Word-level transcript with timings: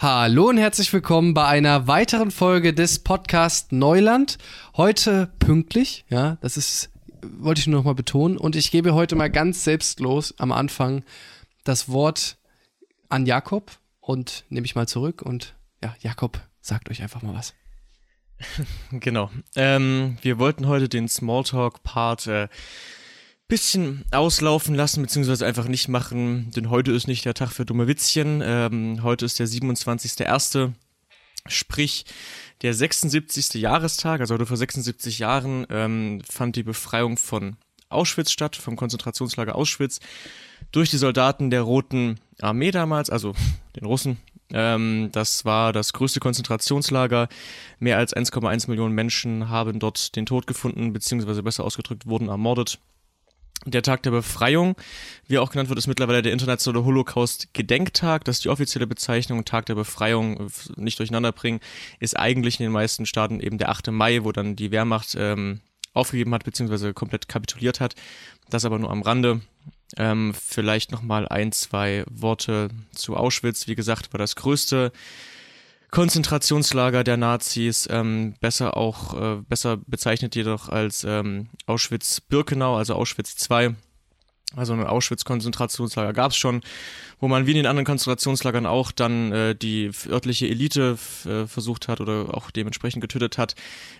Hallo 0.00 0.48
und 0.48 0.58
herzlich 0.58 0.92
willkommen 0.92 1.34
bei 1.34 1.44
einer 1.44 1.88
weiteren 1.88 2.30
Folge 2.30 2.72
des 2.72 3.00
Podcast 3.00 3.72
Neuland. 3.72 4.38
Heute 4.76 5.32
pünktlich, 5.40 6.04
ja, 6.08 6.38
das 6.40 6.56
ist, 6.56 6.92
wollte 7.20 7.58
ich 7.58 7.66
nur 7.66 7.80
noch 7.80 7.84
mal 7.84 7.96
betonen. 7.96 8.38
Und 8.38 8.54
ich 8.54 8.70
gebe 8.70 8.94
heute 8.94 9.16
mal 9.16 9.28
ganz 9.28 9.64
selbstlos 9.64 10.36
am 10.38 10.52
Anfang 10.52 11.02
das 11.64 11.88
Wort 11.88 12.38
an 13.08 13.26
Jakob 13.26 13.72
und 13.98 14.44
nehme 14.50 14.66
ich 14.66 14.76
mal 14.76 14.86
zurück. 14.86 15.20
Und 15.20 15.56
ja, 15.82 15.96
Jakob, 15.98 16.38
sagt 16.60 16.90
euch 16.90 17.02
einfach 17.02 17.22
mal 17.22 17.34
was. 17.34 17.54
Genau. 18.92 19.32
Ähm, 19.56 20.16
wir 20.22 20.38
wollten 20.38 20.68
heute 20.68 20.88
den 20.88 21.08
Smalltalk-Part 21.08 22.28
äh, 22.28 22.48
bisschen 23.48 24.04
auslaufen 24.10 24.74
lassen, 24.74 25.02
beziehungsweise 25.02 25.46
einfach 25.46 25.68
nicht 25.68 25.88
machen, 25.88 26.50
denn 26.54 26.68
heute 26.68 26.92
ist 26.92 27.08
nicht 27.08 27.24
der 27.24 27.34
Tag 27.34 27.50
für 27.50 27.64
dumme 27.64 27.86
Witzchen. 27.88 28.42
Ähm, 28.44 29.02
heute 29.02 29.24
ist 29.24 29.38
der 29.38 29.48
27.01., 29.48 30.72
sprich 31.46 32.04
der 32.60 32.74
76. 32.74 33.54
Jahrestag, 33.54 34.20
also 34.20 34.34
heute 34.34 34.44
vor 34.44 34.58
76 34.58 35.18
Jahren 35.18 35.66
ähm, 35.70 36.20
fand 36.28 36.56
die 36.56 36.62
Befreiung 36.62 37.16
von 37.16 37.56
Auschwitz 37.88 38.32
statt, 38.32 38.54
vom 38.54 38.76
Konzentrationslager 38.76 39.54
Auschwitz, 39.54 40.00
durch 40.70 40.90
die 40.90 40.98
Soldaten 40.98 41.48
der 41.48 41.62
Roten 41.62 42.20
Armee 42.42 42.70
damals, 42.70 43.08
also 43.08 43.32
den 43.76 43.86
Russen. 43.86 44.18
Ähm, 44.50 45.08
das 45.12 45.46
war 45.46 45.72
das 45.72 45.94
größte 45.94 46.20
Konzentrationslager. 46.20 47.28
Mehr 47.78 47.96
als 47.96 48.14
1,1 48.14 48.68
Millionen 48.68 48.94
Menschen 48.94 49.48
haben 49.48 49.78
dort 49.78 50.16
den 50.16 50.26
Tod 50.26 50.46
gefunden, 50.46 50.92
beziehungsweise 50.92 51.42
besser 51.42 51.64
ausgedrückt 51.64 52.06
wurden 52.06 52.28
ermordet. 52.28 52.78
Der 53.70 53.82
Tag 53.82 54.02
der 54.02 54.12
Befreiung, 54.12 54.76
wie 55.26 55.38
auch 55.38 55.50
genannt 55.50 55.68
wird, 55.68 55.78
ist 55.78 55.88
mittlerweile 55.88 56.22
der 56.22 56.32
internationale 56.32 56.86
Holocaust-Gedenktag. 56.86 58.24
Das 58.24 58.36
ist 58.36 58.44
die 58.44 58.48
offizielle 58.48 58.86
Bezeichnung. 58.86 59.44
Tag 59.44 59.66
der 59.66 59.74
Befreiung, 59.74 60.46
äh, 60.46 60.50
nicht 60.76 60.98
durcheinander 60.98 61.32
bringen, 61.32 61.60
ist 62.00 62.18
eigentlich 62.18 62.58
in 62.60 62.64
den 62.64 62.72
meisten 62.72 63.04
Staaten 63.04 63.40
eben 63.40 63.58
der 63.58 63.68
8. 63.68 63.88
Mai, 63.88 64.24
wo 64.24 64.32
dann 64.32 64.56
die 64.56 64.70
Wehrmacht 64.70 65.16
ähm, 65.18 65.60
aufgegeben 65.92 66.32
hat, 66.32 66.44
beziehungsweise 66.44 66.94
komplett 66.94 67.28
kapituliert 67.28 67.80
hat. 67.80 67.94
Das 68.48 68.64
aber 68.64 68.78
nur 68.78 68.90
am 68.90 69.02
Rande. 69.02 69.42
Ähm, 69.96 70.34
vielleicht 70.34 70.90
nochmal 70.90 71.28
ein, 71.28 71.52
zwei 71.52 72.04
Worte 72.10 72.70
zu 72.92 73.16
Auschwitz. 73.16 73.66
Wie 73.66 73.74
gesagt, 73.74 74.12
war 74.12 74.18
das 74.18 74.36
größte 74.36 74.92
Konzentrationslager 75.90 77.02
der 77.02 77.16
Nazis, 77.16 77.88
ähm, 77.90 78.34
besser 78.40 78.76
auch, 78.76 79.14
äh, 79.20 79.42
besser 79.48 79.78
bezeichnet 79.78 80.36
jedoch 80.36 80.68
als 80.68 81.04
ähm, 81.04 81.48
Auschwitz-Birkenau, 81.66 82.76
also 82.76 82.94
Auschwitz 82.94 83.48
II. 83.50 83.74
Also 84.56 84.72
ein 84.72 84.82
Auschwitz-Konzentrationslager 84.82 86.14
gab 86.14 86.30
es 86.30 86.38
schon, 86.38 86.62
wo 87.20 87.28
man 87.28 87.46
wie 87.46 87.50
in 87.50 87.58
den 87.58 87.66
anderen 87.66 87.84
Konzentrationslagern 87.84 88.64
auch 88.64 88.92
dann 88.92 89.30
äh, 89.30 89.54
die 89.54 89.90
örtliche 90.08 90.48
Elite 90.48 90.96
äh, 91.26 91.46
versucht 91.46 91.86
hat 91.86 92.00
oder 92.00 92.34
auch 92.34 92.50
dementsprechend 92.50 93.02
getötet 93.02 93.36
hat. 93.36 93.54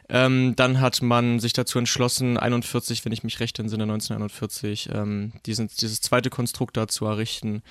Ähm, 0.09 0.57
dann 0.57 0.81
hat 0.81 1.03
man 1.03 1.39
sich 1.39 1.53
dazu 1.53 1.79
entschlossen, 1.79 2.39
41, 2.39 3.05
wenn 3.05 3.13
ich 3.13 3.25
mich 3.25 3.41
recht 3.41 3.59
entsinne, 3.59 3.83
1941, 3.83 4.89
ähm, 4.95 5.33
diesen, 5.45 5.69
dieses 5.69 6.01
zweite 6.01 6.31
Konstrukt 6.31 6.79
da 6.79 6.89
zu 6.89 7.05
errichten. 7.05 7.63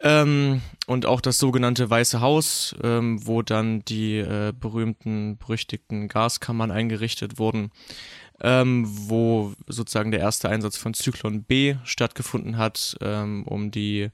Ähm, 0.00 0.60
und 0.86 1.06
auch 1.06 1.20
das 1.20 1.38
sogenannte 1.38 1.88
Weiße 1.88 2.20
Haus, 2.20 2.74
ähm, 2.82 3.26
wo 3.26 3.42
dann 3.42 3.84
die 3.86 4.18
äh, 4.18 4.52
berühmten, 4.58 5.38
berüchtigten 5.38 6.08
Gaskammern 6.08 6.70
eingerichtet 6.70 7.38
wurden, 7.38 7.70
ähm, 8.42 8.84
wo 8.86 9.54
sozusagen 9.66 10.10
der 10.10 10.20
erste 10.20 10.50
Einsatz 10.50 10.76
von 10.76 10.92
Zyklon 10.92 11.44
B 11.44 11.76
stattgefunden 11.84 12.58
hat, 12.58 12.96
ähm, 13.00 13.44
um 13.44 13.70
die 13.70 14.10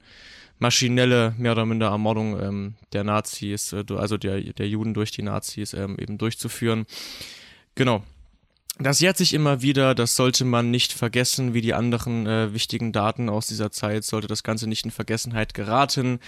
maschinelle, 0.61 1.35
mehr 1.37 1.53
oder 1.53 1.67
minder 1.67 1.89
Ermordung 1.89 2.41
ähm, 2.41 2.75
der 2.93 3.03
Nazis, 3.03 3.73
äh, 3.73 3.85
also 3.97 4.17
der, 4.17 4.41
der 4.41 4.69
Juden 4.69 4.95
durch 4.95 5.11
die 5.11 5.23
Nazis 5.23 5.75
ähm, 5.75 5.97
eben 5.99 6.17
durchzuführen. 6.17 6.87
Genau, 7.75 8.05
das 8.79 9.01
jährt 9.01 9.17
sich 9.17 9.35
immer 9.35 9.63
wieder, 9.63 9.95
das 9.95 10.17
sollte 10.17 10.45
man 10.45 10.71
nicht 10.71 10.93
vergessen, 10.93 11.55
wie 11.55 11.61
die 11.61 11.75
anderen 11.75 12.27
äh, 12.27 12.55
wichtigen 12.55 12.93
Daten 12.93 13.29
aus 13.29 13.47
dieser 13.47 13.71
Zeit, 13.71 14.05
sollte 14.05 14.29
das 14.29 14.43
Ganze 14.43 14.67
nicht 14.69 14.85
in 14.85 14.91
Vergessenheit 14.91 15.55
geraten. 15.55 16.21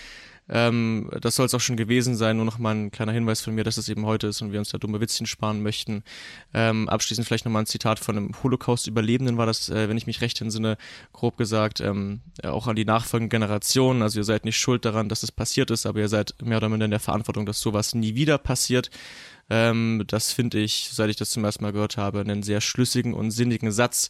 Ähm, 0.47 1.11
das 1.23 1.37
soll 1.37 1.47
es 1.47 1.55
auch 1.55 1.61
schon 1.61 1.77
gewesen 1.77 2.17
sein, 2.17 2.37
nur 2.37 2.45
noch 2.45 2.59
mal 2.59 2.75
ein 2.75 2.91
kleiner 2.91 3.13
Hinweis 3.13 3.41
von 3.41 3.55
mir, 3.55 3.65
dass 3.65 3.79
es 3.79 3.89
eben 3.89 4.05
heute 4.05 4.27
ist 4.27 4.43
und 4.43 4.53
wir 4.53 4.59
uns 4.59 4.69
da 4.69 4.79
dumme 4.79 5.01
Witzchen 5.01 5.27
sparen 5.27 5.63
möchten. 5.63 6.05
Ähm, 6.53 6.89
abschließend 6.89 7.27
vielleicht 7.27 7.47
nochmal 7.47 7.63
ein 7.63 7.67
Zitat 7.67 7.99
von 7.99 8.17
einem 8.17 8.43
Holocaust-Überlebenden 8.43 9.39
war 9.39 9.47
das, 9.47 9.71
äh, 9.71 9.89
wenn 9.89 9.97
ich 9.97 10.07
mich 10.07 10.21
recht 10.21 10.41
entsinne, 10.43 10.77
grob 11.13 11.39
gesagt, 11.39 11.81
ähm, 11.81 12.21
auch 12.43 12.67
an 12.67 12.77
die 12.77 12.85
nachfolgenden 12.85 13.31
Generationen. 13.31 14.03
Also 14.03 14.21
ihr 14.21 14.25
seid 14.25 14.45
nicht 14.45 14.59
schuld 14.59 14.85
daran, 14.85 15.09
dass 15.09 15.23
es 15.23 15.33
passiert 15.33 15.71
ist, 15.71 15.87
aber 15.87 16.01
ihr 16.01 16.09
seid 16.09 16.35
mehr 16.43 16.59
oder 16.59 16.69
minder 16.69 16.85
in 16.85 16.91
der 16.91 17.01
Verantwortung, 17.01 17.47
dass 17.47 17.61
sowas 17.61 17.95
nie 17.95 18.15
wieder 18.15 18.37
passiert. 18.37 18.91
Ähm, 19.51 20.05
das 20.07 20.33
finde 20.33 20.59
ich, 20.59 20.91
seit 20.93 21.11
ich 21.11 21.17
das 21.17 21.31
zum 21.31 21.45
ersten 21.45 21.63
Mal 21.63 21.73
gehört 21.73 21.97
habe, 21.97 22.21
einen 22.21 22.43
sehr 22.43 22.61
schlüssigen 22.61 23.15
und 23.15 23.31
sinnigen 23.31 23.73
Satz. 23.73 24.09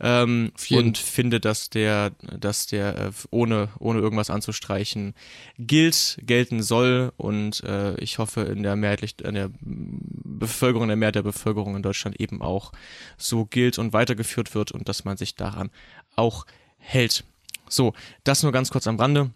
Ähm, 0.00 0.52
und 0.70 0.96
finde, 0.96 1.40
dass 1.40 1.70
der, 1.70 2.12
dass 2.20 2.66
der 2.66 2.96
äh, 2.98 3.10
ohne, 3.30 3.68
ohne 3.80 3.98
irgendwas 3.98 4.30
anzustreichen 4.30 5.14
gilt, 5.58 6.18
gelten 6.22 6.62
soll 6.62 7.12
und 7.16 7.64
äh, 7.64 7.96
ich 7.96 8.18
hoffe 8.18 8.42
in 8.42 8.62
der 8.62 8.76
mehrheitlich, 8.76 9.16
in 9.20 9.34
der 9.34 9.50
Bevölkerung, 9.60 10.84
in 10.84 10.90
der 10.90 10.96
Mehrheit 10.96 11.16
der 11.16 11.22
Bevölkerung 11.22 11.74
in 11.74 11.82
Deutschland 11.82 12.20
eben 12.20 12.42
auch 12.42 12.70
so 13.16 13.44
gilt 13.44 13.78
und 13.78 13.92
weitergeführt 13.92 14.54
wird 14.54 14.70
und 14.70 14.88
dass 14.88 15.04
man 15.04 15.16
sich 15.16 15.34
daran 15.34 15.70
auch 16.14 16.46
hält. 16.78 17.24
So, 17.68 17.92
das 18.22 18.44
nur 18.44 18.52
ganz 18.52 18.70
kurz 18.70 18.86
am 18.86 19.00
Rande. 19.00 19.30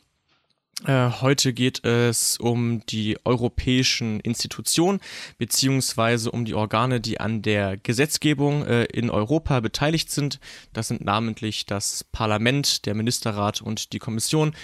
Äh, 0.87 1.11
heute 1.21 1.53
geht 1.53 1.85
es 1.85 2.39
um 2.39 2.85
die 2.87 3.17
europäischen 3.25 4.19
Institutionen 4.21 5.01
beziehungsweise 5.39 6.31
um 6.33 6.45
die 6.45 6.55
Organe, 6.55 7.01
die 7.01 7.21
an 7.21 7.43
der 7.43 7.77
Gesetzgebung 7.77 8.67
äh, 8.67 8.85
in 8.85 9.09
Europa 9.09 9.61
beteiligt 9.61 10.11
sind. 10.11 10.41
Das 10.73 10.89
sind 10.89 11.05
namentlich 11.05 11.67
das 11.67 12.05
Parlament, 12.05 12.87
der 12.87 12.95
Ministerrat 12.95 13.63
und 13.63 13.93
die 13.93 14.01
Kommission. 14.01 14.55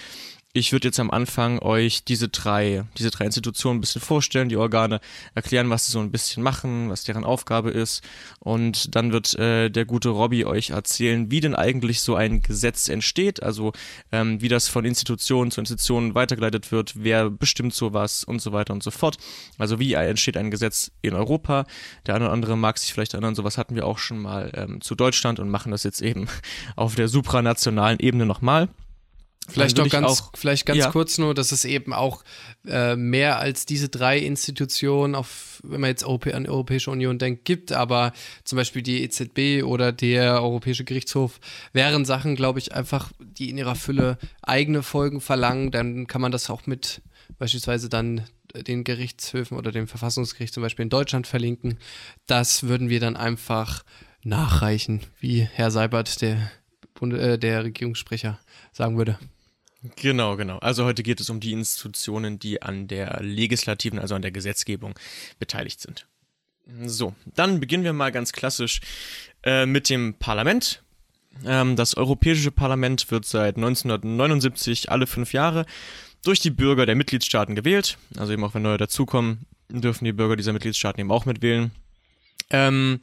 Ich 0.51 0.71
würde 0.71 0.87
jetzt 0.87 0.99
am 0.99 1.11
Anfang 1.11 1.59
euch 1.59 2.03
diese 2.03 2.27
drei, 2.27 2.83
diese 2.97 3.11
drei 3.11 3.25
Institutionen 3.25 3.77
ein 3.77 3.81
bisschen 3.81 4.01
vorstellen, 4.01 4.49
die 4.49 4.57
Organe 4.57 4.99
erklären, 5.35 5.69
was 5.69 5.85
sie 5.85 5.91
so 5.91 5.99
ein 5.99 6.09
bisschen 6.09 6.41
machen, 6.41 6.89
was 6.89 7.03
deren 7.03 7.23
Aufgabe 7.23 7.69
ist. 7.69 8.03
Und 8.39 8.95
dann 8.95 9.11
wird 9.11 9.35
äh, 9.35 9.69
der 9.69 9.85
gute 9.85 10.09
Robby 10.09 10.45
euch 10.45 10.71
erzählen, 10.71 11.29
wie 11.29 11.39
denn 11.39 11.53
eigentlich 11.53 12.01
so 12.01 12.15
ein 12.15 12.41
Gesetz 12.41 12.89
entsteht, 12.89 13.43
also 13.43 13.73
ähm, 14.11 14.41
wie 14.41 14.47
das 14.47 14.67
von 14.67 14.85
Institution 14.85 15.51
zu 15.51 15.61
Institution 15.61 16.15
weitergeleitet 16.15 16.71
wird, 16.71 16.93
wer 16.95 17.29
bestimmt 17.29 17.75
sowas 17.75 18.23
und 18.23 18.41
so 18.41 18.51
weiter 18.51 18.73
und 18.73 18.81
so 18.81 18.89
fort. 18.89 19.17
Also 19.59 19.77
wie 19.77 19.93
entsteht 19.93 20.35
ein 20.35 20.49
Gesetz 20.49 20.91
in 21.03 21.13
Europa. 21.13 21.67
Der 22.07 22.15
eine 22.15 22.25
oder 22.25 22.33
andere 22.33 22.57
mag 22.57 22.79
sich 22.79 22.91
vielleicht 22.91 23.13
erinnern, 23.13 23.35
sowas 23.35 23.59
hatten 23.59 23.75
wir 23.75 23.85
auch 23.85 23.99
schon 23.99 24.17
mal 24.17 24.51
ähm, 24.55 24.81
zu 24.81 24.95
Deutschland 24.95 25.39
und 25.39 25.51
machen 25.51 25.71
das 25.71 25.83
jetzt 25.83 26.01
eben 26.01 26.27
auf 26.75 26.95
der 26.95 27.07
supranationalen 27.07 27.99
Ebene 27.99 28.25
nochmal. 28.25 28.67
Vielleicht 29.49 29.77
noch 29.77 29.89
ganz, 29.89 30.07
auch, 30.07 30.31
vielleicht 30.35 30.65
ganz 30.65 30.79
ja. 30.79 30.91
kurz 30.91 31.17
nur, 31.17 31.33
dass 31.33 31.51
es 31.51 31.65
eben 31.65 31.93
auch 31.93 32.23
äh, 32.65 32.95
mehr 32.95 33.39
als 33.39 33.65
diese 33.65 33.89
drei 33.89 34.19
Institutionen, 34.19 35.15
auf, 35.15 35.61
wenn 35.63 35.81
man 35.81 35.89
jetzt 35.89 36.03
Europä 36.03 36.33
an 36.33 36.43
die 36.43 36.49
Europäische 36.49 36.91
Union 36.91 37.17
denkt, 37.19 37.45
gibt, 37.45 37.71
aber 37.71 38.13
zum 38.43 38.57
Beispiel 38.57 38.81
die 38.81 39.03
EZB 39.03 39.63
oder 39.63 39.91
der 39.91 40.41
Europäische 40.41 40.83
Gerichtshof 40.83 41.39
wären 41.73 42.05
Sachen, 42.05 42.35
glaube 42.35 42.59
ich, 42.59 42.73
einfach, 42.73 43.11
die 43.19 43.49
in 43.49 43.57
ihrer 43.57 43.75
Fülle 43.75 44.17
eigene 44.41 44.83
Folgen 44.83 45.21
verlangen, 45.21 45.71
dann 45.71 46.07
kann 46.07 46.21
man 46.21 46.31
das 46.31 46.49
auch 46.49 46.65
mit 46.65 47.01
beispielsweise 47.37 47.89
dann 47.89 48.25
den 48.55 48.83
Gerichtshöfen 48.83 49.57
oder 49.57 49.71
dem 49.71 49.87
Verfassungsgericht 49.87 50.53
zum 50.53 50.63
Beispiel 50.63 50.83
in 50.83 50.89
Deutschland 50.89 51.27
verlinken. 51.27 51.77
Das 52.25 52.63
würden 52.63 52.89
wir 52.89 52.99
dann 52.99 53.15
einfach 53.15 53.83
nachreichen, 54.23 55.01
wie 55.19 55.41
Herr 55.41 55.71
Seibert, 55.71 56.21
der, 56.21 56.51
äh, 57.01 57.37
der 57.37 57.63
Regierungssprecher, 57.63 58.39
sagen 58.71 58.97
würde. 58.97 59.17
Genau, 59.95 60.35
genau. 60.35 60.57
Also 60.57 60.83
heute 60.83 61.03
geht 61.03 61.21
es 61.21 61.29
um 61.29 61.39
die 61.39 61.53
Institutionen, 61.53 62.37
die 62.37 62.61
an 62.61 62.87
der 62.87 63.21
legislativen, 63.21 63.97
also 63.97 64.15
an 64.15 64.21
der 64.21 64.31
Gesetzgebung 64.31 64.93
beteiligt 65.39 65.79
sind. 65.79 66.05
So, 66.85 67.15
dann 67.25 67.59
beginnen 67.59 67.83
wir 67.83 67.93
mal 67.93 68.11
ganz 68.11 68.31
klassisch 68.31 68.81
äh, 69.43 69.65
mit 69.65 69.89
dem 69.89 70.15
Parlament. 70.15 70.83
Ähm, 71.45 71.75
das 71.75 71.95
Europäische 71.95 72.51
Parlament 72.51 73.09
wird 73.09 73.25
seit 73.25 73.55
1979 73.55 74.91
alle 74.91 75.07
fünf 75.07 75.33
Jahre 75.33 75.65
durch 76.23 76.39
die 76.39 76.51
Bürger 76.51 76.85
der 76.85 76.95
Mitgliedstaaten 76.95 77.55
gewählt. 77.55 77.97
Also 78.17 78.33
eben 78.33 78.43
auch 78.43 78.53
wenn 78.53 78.61
neue 78.61 78.77
dazukommen, 78.77 79.45
dürfen 79.69 80.05
die 80.05 80.11
Bürger 80.11 80.35
dieser 80.35 80.53
Mitgliedstaaten 80.53 80.99
eben 80.99 81.11
auch 81.11 81.25
mitwählen. 81.25 81.71
Ähm, 82.49 82.99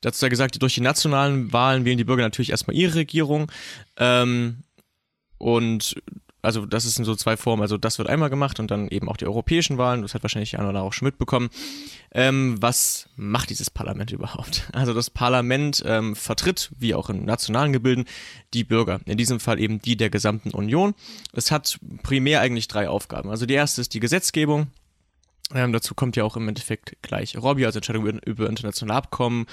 dazu 0.00 0.20
sei 0.20 0.28
gesagt, 0.28 0.60
durch 0.62 0.74
die 0.74 0.80
nationalen 0.80 1.52
Wahlen 1.52 1.84
wählen 1.84 1.98
die 1.98 2.04
Bürger 2.04 2.22
natürlich 2.22 2.50
erstmal 2.50 2.76
ihre 2.76 2.94
Regierung. 2.94 3.50
Ähm, 3.96 4.58
und 5.42 5.96
also 6.40 6.66
das 6.66 6.84
ist 6.84 6.98
in 6.98 7.04
so 7.04 7.14
zwei 7.16 7.36
Formen. 7.36 7.62
Also 7.62 7.78
das 7.78 7.98
wird 7.98 8.08
einmal 8.08 8.30
gemacht 8.30 8.60
und 8.60 8.70
dann 8.70 8.88
eben 8.88 9.08
auch 9.08 9.16
die 9.16 9.26
europäischen 9.26 9.76
Wahlen. 9.76 10.02
Das 10.02 10.14
hat 10.14 10.22
wahrscheinlich 10.22 10.58
einer 10.58 10.82
auch 10.82 10.92
schon 10.92 11.06
mitbekommen. 11.06 11.50
Ähm, 12.12 12.56
was 12.60 13.08
macht 13.16 13.50
dieses 13.50 13.70
Parlament 13.70 14.10
überhaupt? 14.10 14.68
Also 14.72 14.94
das 14.94 15.10
Parlament 15.10 15.82
ähm, 15.86 16.16
vertritt, 16.16 16.72
wie 16.78 16.94
auch 16.94 17.10
in 17.10 17.24
nationalen 17.24 17.72
Gebilden, 17.72 18.04
die 18.54 18.64
Bürger. 18.64 19.00
In 19.04 19.16
diesem 19.16 19.38
Fall 19.38 19.60
eben 19.60 19.80
die 19.82 19.96
der 19.96 20.10
gesamten 20.10 20.50
Union. 20.50 20.94
Es 21.32 21.50
hat 21.50 21.78
primär 22.02 22.40
eigentlich 22.40 22.68
drei 22.68 22.88
Aufgaben. 22.88 23.30
Also 23.30 23.46
die 23.46 23.54
erste 23.54 23.80
ist 23.80 23.94
die 23.94 24.00
Gesetzgebung. 24.00 24.68
Ähm, 25.54 25.72
dazu 25.72 25.94
kommt 25.94 26.16
ja 26.16 26.24
auch 26.24 26.36
im 26.36 26.48
Endeffekt 26.48 26.96
gleich 27.02 27.36
Robbie, 27.36 27.66
also 27.66 27.78
Entscheidung 27.78 28.06
über, 28.06 28.26
über 28.26 28.48
internationale 28.48 28.96
Abkommen, 28.96 29.46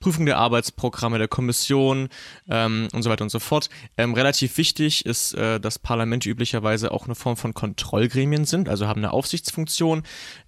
Prüfung 0.00 0.26
der 0.26 0.38
Arbeitsprogramme 0.38 1.18
der 1.18 1.28
Kommission 1.28 2.08
ähm, 2.48 2.88
und 2.92 3.02
so 3.02 3.10
weiter 3.10 3.24
und 3.24 3.30
so 3.30 3.38
fort. 3.38 3.70
Ähm, 3.96 4.14
relativ 4.14 4.58
wichtig 4.58 5.06
ist, 5.06 5.34
äh, 5.34 5.58
dass 5.58 5.78
Parlamente 5.78 6.28
üblicherweise 6.28 6.90
auch 6.90 7.06
eine 7.06 7.14
Form 7.14 7.36
von 7.36 7.54
Kontrollgremien 7.54 8.44
sind, 8.44 8.68
also 8.68 8.86
haben 8.86 9.00
eine 9.00 9.12
Aufsichtsfunktion, 9.12 10.02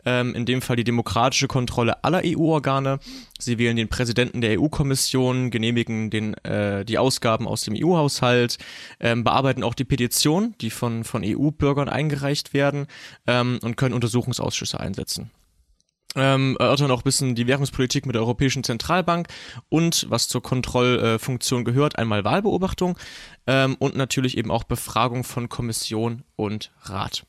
ähm, 0.05 0.34
in 0.34 0.44
dem 0.44 0.62
Fall 0.62 0.76
die 0.76 0.84
demokratische 0.84 1.49
Kontrolle 1.49 2.05
aller 2.05 2.22
EU-Organe. 2.25 2.99
Sie 3.38 3.58
wählen 3.58 3.76
den 3.76 3.88
Präsidenten 3.88 4.40
der 4.40 4.60
EU-Kommission, 4.60 5.50
genehmigen 5.50 6.10
den, 6.10 6.34
äh, 6.44 6.84
die 6.84 6.99
Ausgaben 6.99 7.46
aus 7.46 7.62
dem 7.62 7.75
EU-Haushalt, 7.76 8.58
ähm, 9.00 9.25
bearbeiten 9.25 9.62
auch 9.62 9.75
die 9.75 9.84
Petitionen, 9.84 10.55
die 10.60 10.70
von, 10.70 11.05
von 11.05 11.22
EU-Bürgern 11.25 11.88
eingereicht 11.88 12.52
werden 12.52 12.87
ähm, 13.26 13.58
und 13.62 13.76
können 13.76 13.94
Untersuchungsausschüsse 13.94 14.78
einsetzen 14.81 14.97
einsetzen. 14.98 15.30
Ähm, 16.16 16.56
erörtern 16.58 16.90
auch 16.90 17.00
ein 17.00 17.04
bisschen 17.04 17.34
die 17.34 17.46
Währungspolitik 17.46 18.06
mit 18.06 18.14
der 18.14 18.22
Europäischen 18.22 18.64
Zentralbank 18.64 19.28
und 19.68 20.06
was 20.08 20.26
zur 20.26 20.42
Kontrollfunktion 20.42 21.64
gehört, 21.64 21.98
einmal 21.98 22.24
Wahlbeobachtung 22.24 22.98
ähm, 23.46 23.76
und 23.78 23.94
natürlich 23.94 24.38
eben 24.38 24.50
auch 24.50 24.64
Befragung 24.64 25.22
von 25.22 25.50
Kommission 25.50 26.24
und 26.34 26.72
Rat. 26.82 27.24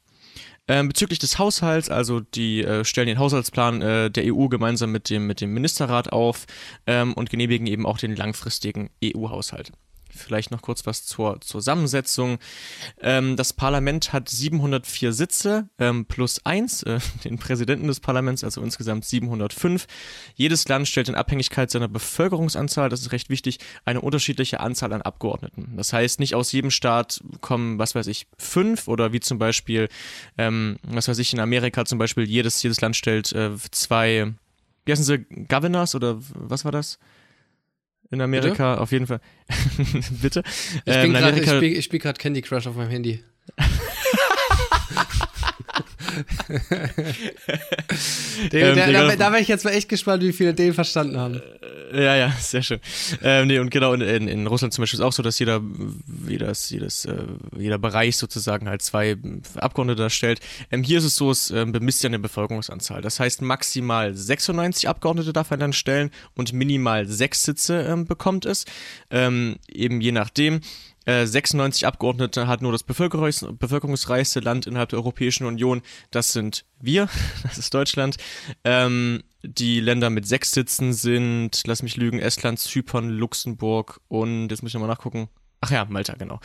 Ähm, 0.70 0.88
bezüglich 0.88 1.20
des 1.20 1.38
Haushalts, 1.38 1.90
also 1.90 2.22
die 2.22 2.64
äh, 2.64 2.86
stellen 2.86 3.08
den 3.08 3.20
Haushaltsplan 3.20 3.82
äh, 3.82 4.12
der 4.12 4.34
EU 4.34 4.48
gemeinsam 4.48 4.92
mit 4.92 5.10
dem, 5.10 5.28
mit 5.28 5.42
dem 5.42 5.54
Ministerrat 5.54 6.14
auf 6.14 6.46
ähm, 6.88 7.14
und 7.14 7.30
genehmigen 7.30 7.68
eben 7.68 7.86
auch 7.86 7.98
den 7.98 8.16
langfristigen 8.16 8.92
EU-Haushalt. 9.04 9.72
Vielleicht 10.10 10.52
noch 10.52 10.62
kurz 10.62 10.86
was 10.86 11.06
zur 11.06 11.40
Zusammensetzung. 11.42 12.40
Ähm, 13.00 13.36
das 13.36 13.54
Parlament 13.54 14.12
hat 14.12 14.30
704 14.30 15.14
Sitze 15.14 15.70
ähm, 15.78 16.06
plus 16.06 16.46
eins, 16.46 16.84
äh, 16.84 17.00
den 17.24 17.38
Präsidenten 17.38 17.88
des 17.88 18.00
Parlaments, 18.00 18.44
also 18.44 18.62
insgesamt 18.62 19.06
705. 19.06 19.88
Jedes 20.36 20.68
Land 20.68 20.88
stellt 20.88 21.10
in 21.10 21.16
Abhängigkeit 21.16 21.70
seiner 21.72 21.88
Bevölkerungsanzahl, 21.88 22.90
das 22.90 23.02
ist 23.02 23.12
recht 23.12 23.30
wichtig, 23.30 23.60
eine 23.86 24.02
unterschiedliche 24.02 24.60
Anzahl 24.60 24.94
an 24.94 25.02
Abgeordneten. 25.02 25.74
Das 25.78 25.94
heißt, 25.94 26.20
nicht 26.20 26.36
aus 26.36 26.52
jedem 26.52 26.72
Staat 26.72 27.22
kommen, 27.42 27.80
was 27.80 27.96
weiß 27.96 28.08
ich, 28.08 28.28
fünf 28.38 28.88
oder 28.88 29.14
wie 29.14 29.20
zum 29.20 29.38
Beispiel, 29.38 29.90
ähm, 30.38 30.78
was 30.84 31.08
weiß 31.08 31.20
ich, 31.20 31.34
in 31.34 31.40
Amerika 31.40 31.86
zum 31.86 32.00
Beispiel, 32.00 32.24
jedes, 32.24 32.62
jedes 32.64 32.82
Land 32.82 32.96
stellt 32.96 33.32
äh, 33.34 33.52
zwei, 33.72 34.34
wie 34.86 34.92
heißen 34.92 35.06
sie, 35.06 35.20
Governors 35.48 35.96
oder 35.96 36.18
was 36.34 36.66
war 36.66 36.72
das? 36.72 37.00
In 38.12 38.22
Amerika, 38.22 38.72
Bitte? 38.72 38.82
auf 38.82 38.92
jeden 38.92 39.08
Fall. 39.08 39.20
Bitte? 40.22 40.44
Ich, 40.86 40.96
ähm, 40.96 41.82
spiel 41.82 42.00
gerade 42.00 42.18
Candy 42.18 42.42
Crush 42.42 42.68
auf 42.68 42.76
meinem 42.76 42.90
Handy. 42.90 43.24
den, 48.52 48.62
ähm, 48.62 48.76
der, 48.76 48.92
da, 48.92 49.16
da 49.16 49.32
wäre 49.32 49.42
ich 49.42 49.48
jetzt 49.48 49.66
mal 49.66 49.72
echt 49.72 49.90
gespannt, 49.90 50.24
wie 50.24 50.34
viele 50.34 50.54
den 50.54 50.74
verstanden 50.74 51.18
haben. 51.18 51.42
Äh, 51.92 52.04
ja, 52.04 52.16
ja, 52.16 52.32
sehr 52.40 52.62
schön. 52.62 52.80
Ähm, 53.24 53.48
nee, 53.48 53.60
und 53.60 53.72
genau, 53.72 53.94
in, 53.94 54.02
in, 54.02 54.28
in, 54.28 54.48
Russland 54.48 54.74
zum 54.74 54.84
Beispiel 54.84 55.00
ist 55.00 55.06
auch 55.06 55.14
so, 55.14 55.24
dass 55.24 55.40
jeder, 55.40 55.62
jedes, 56.28 56.70
jedes, 56.70 57.06
äh, 57.06 57.16
jeder 57.58 57.78
Bereich 57.78 58.18
sozusagen 58.18 58.70
halt 58.70 58.82
zwei 58.82 59.18
Abgeordnete 59.56 60.02
darstellt. 60.04 60.40
Ähm, 60.72 60.84
hier 60.84 61.00
ist 61.00 61.06
es 61.06 61.16
so, 61.16 61.32
es 61.32 61.52
äh, 61.52 61.66
bemisst 61.66 62.04
ja 62.04 62.08
eine 62.08 62.20
Bevölkerungsanzahl. 62.20 63.02
Das 63.02 63.20
heißt, 63.20 63.42
maximal 63.42 64.16
96 64.16 64.88
Abgeordnete 64.88 65.34
darf 65.34 65.52
er 65.52 65.58
dann 65.58 65.74
stellen 65.74 66.12
und 66.36 66.54
minimal 66.54 67.08
sechs 67.08 67.44
Sitze 67.44 67.82
ähm, 67.82 68.06
bekommt 68.06 68.46
es. 68.46 68.66
Ähm, 69.10 69.58
eben 69.68 70.02
je 70.02 70.12
nachdem. 70.12 70.62
96 71.06 71.84
äh, 71.84 71.86
Abgeordnete 71.86 72.48
hat 72.48 72.62
nur 72.62 72.72
das 72.72 72.84
bevölkerungs 72.84 73.46
bevölkerungsreichste 73.52 74.40
Land 74.42 74.68
innerhalb 74.68 74.90
der 74.90 75.00
Europäischen 75.00 75.46
Union. 75.46 75.82
Das 76.12 76.34
sind 76.34 76.66
wir, 76.80 77.10
das 77.44 77.58
ist 77.58 77.74
Deutschland. 77.74 78.18
Ähm, 78.64 79.24
die 79.42 79.80
Länder 79.80 80.10
mit 80.10 80.28
sechs 80.28 80.52
Sitzen 80.52 80.94
sind, 80.94 81.64
lass 81.66 81.82
mich 81.82 81.96
lügen, 81.96 82.20
Estland, 82.20 82.60
Zypern, 82.60 83.10
Luxemburg 83.10 84.02
und, 84.08 84.50
jetzt 84.50 84.62
muss 84.62 84.72
ich 84.72 84.74
nochmal 84.74 84.90
nachgucken, 84.90 85.30
Ach 85.62 85.72
ja, 85.72 85.86
Malta, 85.90 86.14
genau. 86.14 86.40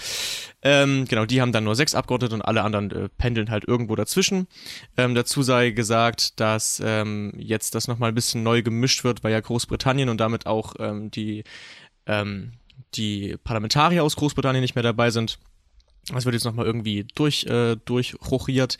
Ähm, 0.63 1.05
genau, 1.05 1.25
die 1.25 1.41
haben 1.41 1.53
dann 1.53 1.63
nur 1.63 1.77
sechs 1.77 1.95
Abgeordnete 1.95 2.35
und 2.35 2.43
alle 2.43 2.63
anderen 2.63 2.91
äh, 2.91 3.09
pendeln 3.09 3.49
halt 3.49 3.65
irgendwo 3.65 3.95
dazwischen. 3.95 4.49
Ähm, 4.97 5.15
dazu 5.15 5.43
sei 5.43 5.71
gesagt, 5.71 6.41
dass 6.41 6.83
ähm, 6.85 7.33
jetzt 7.37 7.77
das 7.77 7.87
nochmal 7.87 8.09
ein 8.09 8.17
bisschen 8.17 8.43
neu 8.43 8.63
gemischt 8.63 9.05
wird, 9.05 9.23
weil 9.23 9.31
ja 9.31 9.39
Großbritannien 9.39 10.09
und 10.09 10.19
damit 10.19 10.47
auch 10.47 10.75
ähm, 10.81 11.13
die 11.13 11.45
ähm, 12.07 12.55
die 12.97 13.37
Parlamentarier 13.45 14.03
aus 14.03 14.17
Großbritannien 14.17 14.63
nicht 14.63 14.75
mehr 14.75 14.83
dabei 14.83 15.11
sind. 15.11 15.39
Das 16.13 16.27
wird 16.27 16.35
jetzt 16.35 16.45
nochmal 16.45 16.67
irgendwie 16.67 17.07
durch, 17.15 17.45
äh, 17.45 17.77
durchrochiert. 17.85 18.77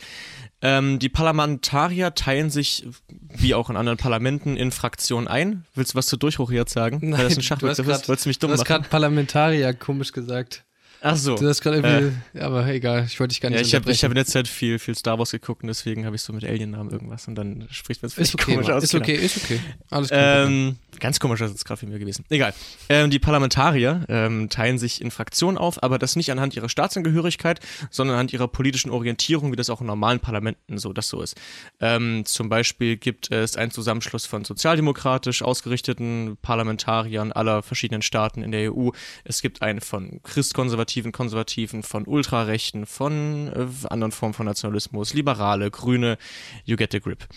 Ähm, 0.61 0.99
die 0.99 1.09
Parlamentarier 1.09 2.13
teilen 2.13 2.49
sich, 2.51 2.87
wie 3.09 3.55
auch 3.55 3.69
in 3.69 3.77
anderen 3.77 3.97
Parlamenten, 3.97 4.57
in 4.57 4.71
Fraktionen 4.71 5.27
ein. 5.27 5.65
Willst 5.73 5.93
du 5.93 5.97
was 5.97 6.05
zu 6.07 6.17
durchrochiert 6.17 6.69
sagen? 6.69 6.99
Nein, 7.01 7.19
Weil 7.19 7.25
das 7.25 7.37
ein 7.37 7.41
Schachbegriff 7.41 7.79
ist, 7.79 8.07
wolltest 8.07 8.25
du 8.25 8.29
mich 8.29 8.39
dumm 8.39 8.51
Du 8.51 8.57
hast 8.57 8.65
gerade 8.65 8.87
Parlamentarier 8.87 9.73
komisch 9.73 10.11
gesagt. 10.11 10.65
Ach 11.07 11.17
so. 11.17 11.35
Du 11.35 11.47
hast 11.47 11.61
gerade 11.61 11.77
irgendwie, 11.77 12.17
äh, 12.33 12.41
aber 12.41 12.65
egal, 12.65 13.05
ich 13.05 13.19
wollte 13.19 13.33
dich 13.33 13.39
gar 13.39 13.49
nicht 13.51 13.59
Ja, 13.59 13.65
ich 13.65 13.75
habe 13.75 13.91
ich 13.91 14.01
in 14.01 14.15
der 14.15 14.25
Zeit 14.25 14.47
viel, 14.47 14.79
viel 14.79 14.95
Star 14.95 15.19
Wars 15.19 15.29
geguckt 15.29 15.61
und 15.61 15.67
deswegen 15.67 16.03
habe 16.03 16.15
ich 16.15 16.23
so 16.23 16.33
mit 16.33 16.43
Alien-Namen 16.43 16.89
irgendwas 16.89 17.27
und 17.27 17.35
dann 17.35 17.67
spricht 17.69 18.01
man 18.01 18.07
es 18.07 18.15
vielleicht 18.15 18.33
okay, 18.33 18.55
komisch 18.55 18.69
aus. 18.71 18.83
Ist 18.83 18.91
genau. 18.91 19.03
okay, 19.03 19.13
ist 19.13 19.37
okay. 19.37 19.59
Alles 19.91 20.09
gut. 20.09 20.17
Ähm, 20.19 20.77
ganz 20.99 21.19
komisch 21.19 21.41
ist 21.41 21.53
es 21.53 21.63
gerade 21.63 21.79
für 21.79 21.85
mich 21.85 21.99
gewesen. 21.99 22.25
Egal. 22.29 22.55
Ähm, 22.89 23.11
die 23.11 23.19
Parlamentarier 23.19 24.03
ähm, 24.09 24.49
teilen 24.49 24.79
sich 24.79 24.99
in 24.99 25.11
Fraktionen 25.11 25.59
auf, 25.59 25.83
aber 25.83 25.99
das 25.99 26.15
nicht 26.15 26.31
anhand 26.31 26.55
ihrer 26.55 26.69
Staatsangehörigkeit, 26.69 27.59
sondern 27.91 28.15
anhand 28.15 28.33
ihrer 28.33 28.47
politischen 28.47 28.89
Orientierung, 28.89 29.51
wie 29.51 29.55
das 29.55 29.69
auch 29.69 29.81
in 29.81 29.87
normalen 29.87 30.19
Parlamenten 30.19 30.79
so 30.79 30.91
das 30.91 31.07
so 31.07 31.21
ist. 31.21 31.35
Ähm, 31.81 32.25
zum 32.25 32.49
Beispiel 32.49 32.97
gibt 32.97 33.31
es 33.31 33.57
einen 33.57 33.69
Zusammenschluss 33.69 34.25
von 34.25 34.43
sozialdemokratisch 34.43 35.43
ausgerichteten 35.43 36.37
Parlamentariern 36.41 37.31
aller 37.31 37.61
verschiedenen 37.61 38.01
Staaten 38.01 38.41
in 38.41 38.51
der 38.51 38.73
EU. 38.73 38.89
Es 39.23 39.43
gibt 39.43 39.61
einen 39.61 39.81
von 39.81 40.19
christkonservativen 40.23 40.94
konservativen, 40.95 41.11
Konservativen, 41.11 41.83
von 41.83 42.05
Ultrarechten, 42.05 42.85
von 42.85 43.47
äh, 43.47 43.87
anderen 43.87 44.11
Formen 44.11 44.33
von 44.33 44.45
Nationalismus, 44.45 45.13
Liberale, 45.13 45.69
Grüne, 45.71 46.17
you 46.63 46.75
get 46.77 46.91
the 46.91 46.99
grip. 46.99 47.27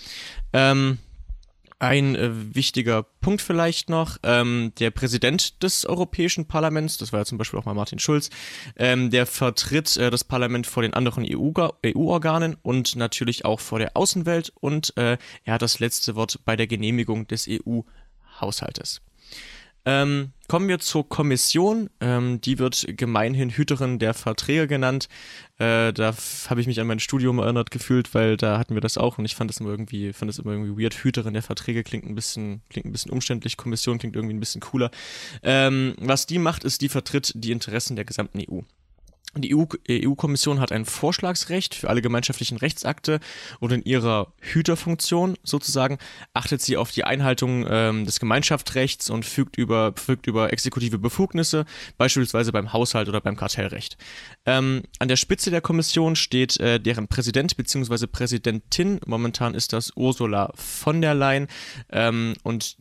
Ähm, 0.52 0.98
ein 1.80 2.16
äh, 2.16 2.54
wichtiger 2.54 3.04
Punkt 3.20 3.40
vielleicht 3.40 3.88
noch, 3.88 4.18
ähm, 4.24 4.72
der 4.78 4.90
Präsident 4.90 5.62
des 5.62 5.84
Europäischen 5.86 6.46
Parlaments, 6.46 6.98
das 6.98 7.12
war 7.12 7.20
ja 7.20 7.24
zum 7.24 7.38
Beispiel 7.38 7.58
auch 7.58 7.64
mal 7.64 7.74
Martin 7.74 7.98
Schulz, 7.98 8.30
ähm, 8.76 9.10
der 9.10 9.26
vertritt 9.26 9.96
äh, 9.96 10.10
das 10.10 10.24
Parlament 10.24 10.66
vor 10.66 10.82
den 10.82 10.94
anderen 10.94 11.24
EU-Organen 11.24 12.54
EU 12.54 12.58
und 12.62 12.96
natürlich 12.96 13.44
auch 13.44 13.60
vor 13.60 13.78
der 13.78 13.96
Außenwelt 13.96 14.52
und 14.60 14.96
äh, 14.96 15.18
er 15.44 15.54
hat 15.54 15.62
das 15.62 15.78
letzte 15.78 16.16
Wort 16.16 16.40
bei 16.44 16.56
der 16.56 16.66
Genehmigung 16.66 17.26
des 17.28 17.48
EU-Haushaltes. 17.48 19.00
Ähm, 19.84 20.32
kommen 20.48 20.68
wir 20.68 20.78
zur 20.78 21.08
Kommission. 21.08 21.90
Ähm, 22.00 22.40
die 22.40 22.58
wird 22.58 22.84
gemeinhin 22.88 23.50
Hüterin 23.50 23.98
der 23.98 24.14
Verträge 24.14 24.66
genannt. 24.66 25.08
Äh, 25.58 25.92
da 25.92 26.14
habe 26.48 26.60
ich 26.60 26.66
mich 26.66 26.80
an 26.80 26.86
mein 26.86 27.00
Studium 27.00 27.38
erinnert 27.38 27.70
gefühlt, 27.70 28.14
weil 28.14 28.36
da 28.36 28.58
hatten 28.58 28.74
wir 28.74 28.80
das 28.80 28.98
auch 28.98 29.18
und 29.18 29.24
ich 29.24 29.34
fand 29.34 29.50
das 29.50 29.58
immer 29.58 29.70
irgendwie, 29.70 30.12
fand 30.12 30.28
das 30.28 30.38
immer 30.38 30.52
irgendwie 30.52 30.82
weird. 30.82 30.94
Hüterin 30.94 31.34
der 31.34 31.42
Verträge 31.42 31.84
klingt 31.84 32.06
ein 32.06 32.14
bisschen, 32.14 32.62
klingt 32.70 32.86
ein 32.86 32.92
bisschen 32.92 33.12
umständlich. 33.12 33.56
Kommission 33.56 33.98
klingt 33.98 34.16
irgendwie 34.16 34.34
ein 34.34 34.40
bisschen 34.40 34.60
cooler. 34.60 34.90
Ähm, 35.42 35.94
was 35.98 36.26
die 36.26 36.38
macht, 36.38 36.64
ist, 36.64 36.80
die 36.80 36.88
vertritt 36.88 37.32
die 37.34 37.52
Interessen 37.52 37.96
der 37.96 38.04
gesamten 38.04 38.40
EU. 38.40 38.60
Die 39.36 39.54
EU-Kommission 39.54 40.58
hat 40.58 40.72
ein 40.72 40.86
Vorschlagsrecht 40.86 41.74
für 41.74 41.90
alle 41.90 42.00
gemeinschaftlichen 42.00 42.56
Rechtsakte 42.56 43.20
und 43.60 43.72
in 43.72 43.82
ihrer 43.82 44.32
Hüterfunktion 44.40 45.36
sozusagen 45.42 45.98
achtet 46.32 46.62
sie 46.62 46.78
auf 46.78 46.92
die 46.92 47.04
Einhaltung 47.04 47.66
ähm, 47.68 48.06
des 48.06 48.20
Gemeinschaftsrechts 48.20 49.10
und 49.10 49.26
fügt 49.26 49.58
über, 49.58 49.92
fügt 49.96 50.26
über 50.26 50.52
exekutive 50.52 50.98
Befugnisse, 50.98 51.66
beispielsweise 51.98 52.52
beim 52.52 52.72
Haushalt 52.72 53.08
oder 53.08 53.20
beim 53.20 53.36
Kartellrecht. 53.36 53.98
Ähm, 54.46 54.82
an 54.98 55.08
der 55.08 55.16
Spitze 55.16 55.50
der 55.50 55.60
Kommission 55.60 56.16
steht 56.16 56.58
äh, 56.58 56.80
deren 56.80 57.06
Präsident 57.06 57.54
bzw. 57.56 58.06
Präsidentin. 58.06 58.98
Momentan 59.04 59.54
ist 59.54 59.74
das 59.74 59.92
Ursula 59.94 60.52
von 60.54 61.02
der 61.02 61.14
Leyen 61.14 61.48
ähm, 61.90 62.34
und 62.44 62.78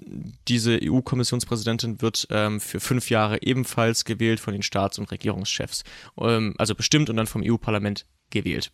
diese 0.48 0.80
EU-Kommissionspräsidentin 0.82 2.02
wird 2.02 2.28
ähm, 2.32 2.62
für 2.62 2.80
fünf 2.80 3.10
Jahre 3.10 3.42
ebenfalls 3.42 4.06
gewählt 4.06 4.40
von 4.40 4.54
den 4.54 4.64
Staats- 4.64 4.98
und 4.98 5.12
Regierungschefs. 5.12 5.84
Ähm, 6.38 6.54
also 6.58 6.76
bestimmt 6.76 7.10
und 7.10 7.18
dann 7.18 7.28
vom 7.28 7.44
EU-Parlament 7.44 8.06
gewählt. 8.30 8.72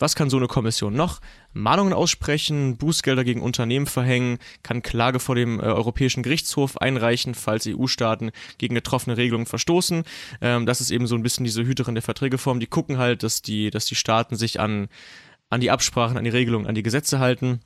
Was 0.00 0.16
kann 0.16 0.30
so 0.30 0.38
eine 0.38 0.46
Kommission 0.46 0.94
noch? 0.94 1.20
Mahnungen 1.52 1.92
aussprechen, 1.92 2.78
Bußgelder 2.78 3.22
gegen 3.22 3.42
Unternehmen 3.42 3.86
verhängen, 3.86 4.38
kann 4.62 4.82
Klage 4.82 5.20
vor 5.20 5.34
dem 5.34 5.60
äh, 5.60 5.64
Europäischen 5.64 6.22
Gerichtshof 6.22 6.78
einreichen, 6.78 7.34
falls 7.34 7.66
EU-Staaten 7.66 8.30
gegen 8.56 8.74
getroffene 8.74 9.18
Regelungen 9.18 9.44
verstoßen. 9.44 10.04
Ähm, 10.40 10.64
das 10.64 10.80
ist 10.80 10.90
eben 10.90 11.06
so 11.06 11.16
ein 11.16 11.22
bisschen 11.22 11.44
diese 11.44 11.66
Hüterin 11.66 11.94
der 11.94 12.02
Verträgeform. 12.02 12.60
Die 12.60 12.66
gucken 12.66 12.96
halt, 12.96 13.22
dass 13.22 13.42
die, 13.42 13.68
dass 13.68 13.84
die 13.84 13.94
Staaten 13.94 14.36
sich 14.36 14.58
an, 14.58 14.88
an 15.50 15.60
die 15.60 15.70
Absprachen, 15.70 16.16
an 16.16 16.24
die 16.24 16.30
Regelungen, 16.30 16.66
an 16.66 16.74
die 16.74 16.82
Gesetze 16.82 17.18
halten. 17.18 17.60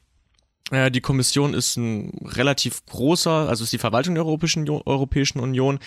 Äh, 0.71 0.90
die 0.90 1.02
Kommission 1.02 1.52
ist 1.52 1.76
ein 1.76 2.11
relativ 2.25 2.87
großer, 2.87 3.49
also 3.49 3.64
ist 3.64 3.73
die 3.73 3.78
Verwaltung 3.78 4.14
der 4.14 4.25
Europäischen, 4.25 4.68
Europäischen 4.68 5.40
Union. 5.40 5.78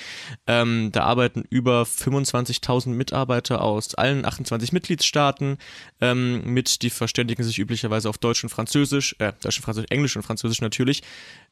Ähm, 0.45 0.91
da 0.91 1.03
arbeiten 1.03 1.43
über 1.49 1.81
25.000 1.83 2.89
Mitarbeiter 2.89 3.61
aus 3.61 3.95
allen 3.95 4.23
28 4.23 4.73
Mitgliedstaaten 4.73 5.57
ähm, 5.99 6.53
mit, 6.53 6.83
die 6.83 6.91
verständigen 6.91 7.43
sich 7.43 7.57
üblicherweise 7.57 8.07
auf 8.07 8.19
Deutsch 8.19 8.43
und 8.43 8.49
Französisch, 8.49 9.15
äh, 9.17 9.33
Deutsch 9.41 9.57
und 9.57 9.63
Französisch, 9.63 9.89
Englisch 9.89 10.15
und 10.15 10.23
Französisch 10.23 10.61
natürlich. 10.61 11.01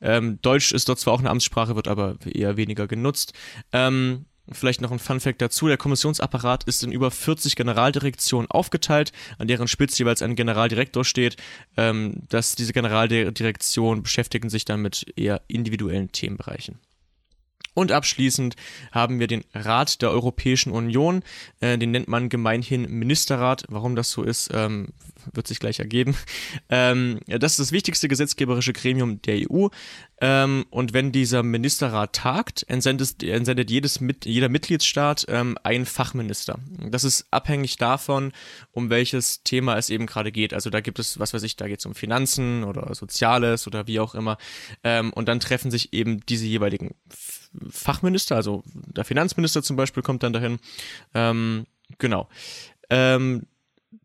Ähm, 0.02 0.40
Deutsch 0.44 0.72
ist 0.72 0.88
dort 0.88 1.00
zwar 1.00 1.14
auch 1.14 1.20
eine 1.20 1.32
Amtssprache, 1.32 1.76
wird 1.76 1.88
aber 1.88 2.18
eher 2.26 2.58
weniger 2.58 2.86
genutzt. 2.86 3.34
Ähm, 3.72 4.26
Vielleicht 4.52 4.82
noch 4.82 4.92
ein 4.92 5.00
Fun-Fact 5.00 5.42
dazu: 5.42 5.68
Der 5.68 5.78
Kommissionsapparat 5.78 6.66
ist 6.66 6.84
in 6.84 6.92
über 6.92 7.12
40 7.12 7.56
Generaldirektionen 7.56 8.50
aufgeteilt, 8.50 9.12
an 9.38 9.48
deren 9.48 9.68
Spitze 9.68 10.00
jeweils 10.00 10.22
ein 10.22 10.36
Generaldirektor 10.36 11.04
steht. 11.04 11.38
Ähm, 11.78 12.24
dass 12.30 12.56
diese 12.56 12.74
Generaldirektionen 12.74 14.04
beschäftigen 14.04 14.50
sich 14.50 14.66
dann 14.66 14.82
mit 14.82 15.06
eher 15.16 15.42
individuellen 15.48 16.12
Themenbereichen. 16.12 16.80
Und 17.76 17.92
abschließend 17.92 18.56
haben 18.92 19.20
wir 19.20 19.28
den 19.28 19.44
Rat 19.54 20.02
der 20.02 20.10
Europäischen 20.10 20.72
Union. 20.72 21.22
Äh, 21.60 21.78
den 21.78 21.92
nennt 21.92 22.08
man 22.08 22.30
gemeinhin 22.30 22.90
Ministerrat. 22.90 23.66
Warum 23.70 23.96
das 23.96 24.10
so 24.10 24.24
ist, 24.24 24.50
ähm, 24.54 24.88
wird 25.34 25.48
sich 25.48 25.60
gleich 25.60 25.80
ergeben. 25.80 26.16
Ähm, 26.70 27.20
das 27.28 27.54
ist 27.54 27.60
das 27.60 27.72
wichtigste 27.72 28.08
gesetzgeberische 28.08 28.74
Gremium 28.74 29.22
der 29.22 29.50
EU. 29.50 29.68
Ähm, 30.20 30.66
und 30.70 30.94
wenn 30.94 31.12
dieser 31.12 31.44
Ministerrat 31.44 32.14
tagt, 32.14 32.66
entsendet, 32.68 33.22
entsendet 33.22 33.70
jedes, 33.70 34.00
jeder 34.24 34.50
Mitgliedsstaat 34.50 35.26
ähm, 35.28 35.58
einen 35.64 35.86
Fachminister. 35.86 36.58
Das 36.90 37.04
ist 37.04 37.28
abhängig 37.32 37.78
davon, 37.78 38.32
um 38.72 38.90
welches 38.90 39.44
Thema 39.44 39.78
es 39.78 39.90
eben 39.90 40.06
gerade 40.06 40.32
geht. 40.32 40.54
Also 40.54 40.70
da 40.70 40.80
gibt 40.80 40.98
es, 41.00 41.20
was 41.20 41.34
weiß 41.34 41.44
ich, 41.44 41.56
da 41.56 41.68
geht 41.68 41.80
es 41.80 41.86
um 41.86 41.94
Finanzen 41.94 42.64
oder 42.64 42.94
Soziales 42.96 43.68
oder 43.68 43.86
wie 43.88 44.00
auch 44.00 44.16
immer. 44.16 44.38
Ähm, 44.84 45.12
und 45.14 45.28
dann 45.28 45.40
treffen 45.40 45.70
sich 45.72 45.94
eben 45.94 46.26
diese 46.26 46.46
jeweiligen 46.46 46.96
Fachminister, 47.70 48.36
also 48.36 48.64
der 48.74 49.06
Finanzminister 49.06 49.64
zum 49.64 49.76
Beispiel 49.76 50.04
kommt 50.04 50.24
dann 50.24 50.34
dahin. 50.34 50.60
Ähm, 51.14 51.66
genau. 51.98 52.30
Ähm, 52.90 53.48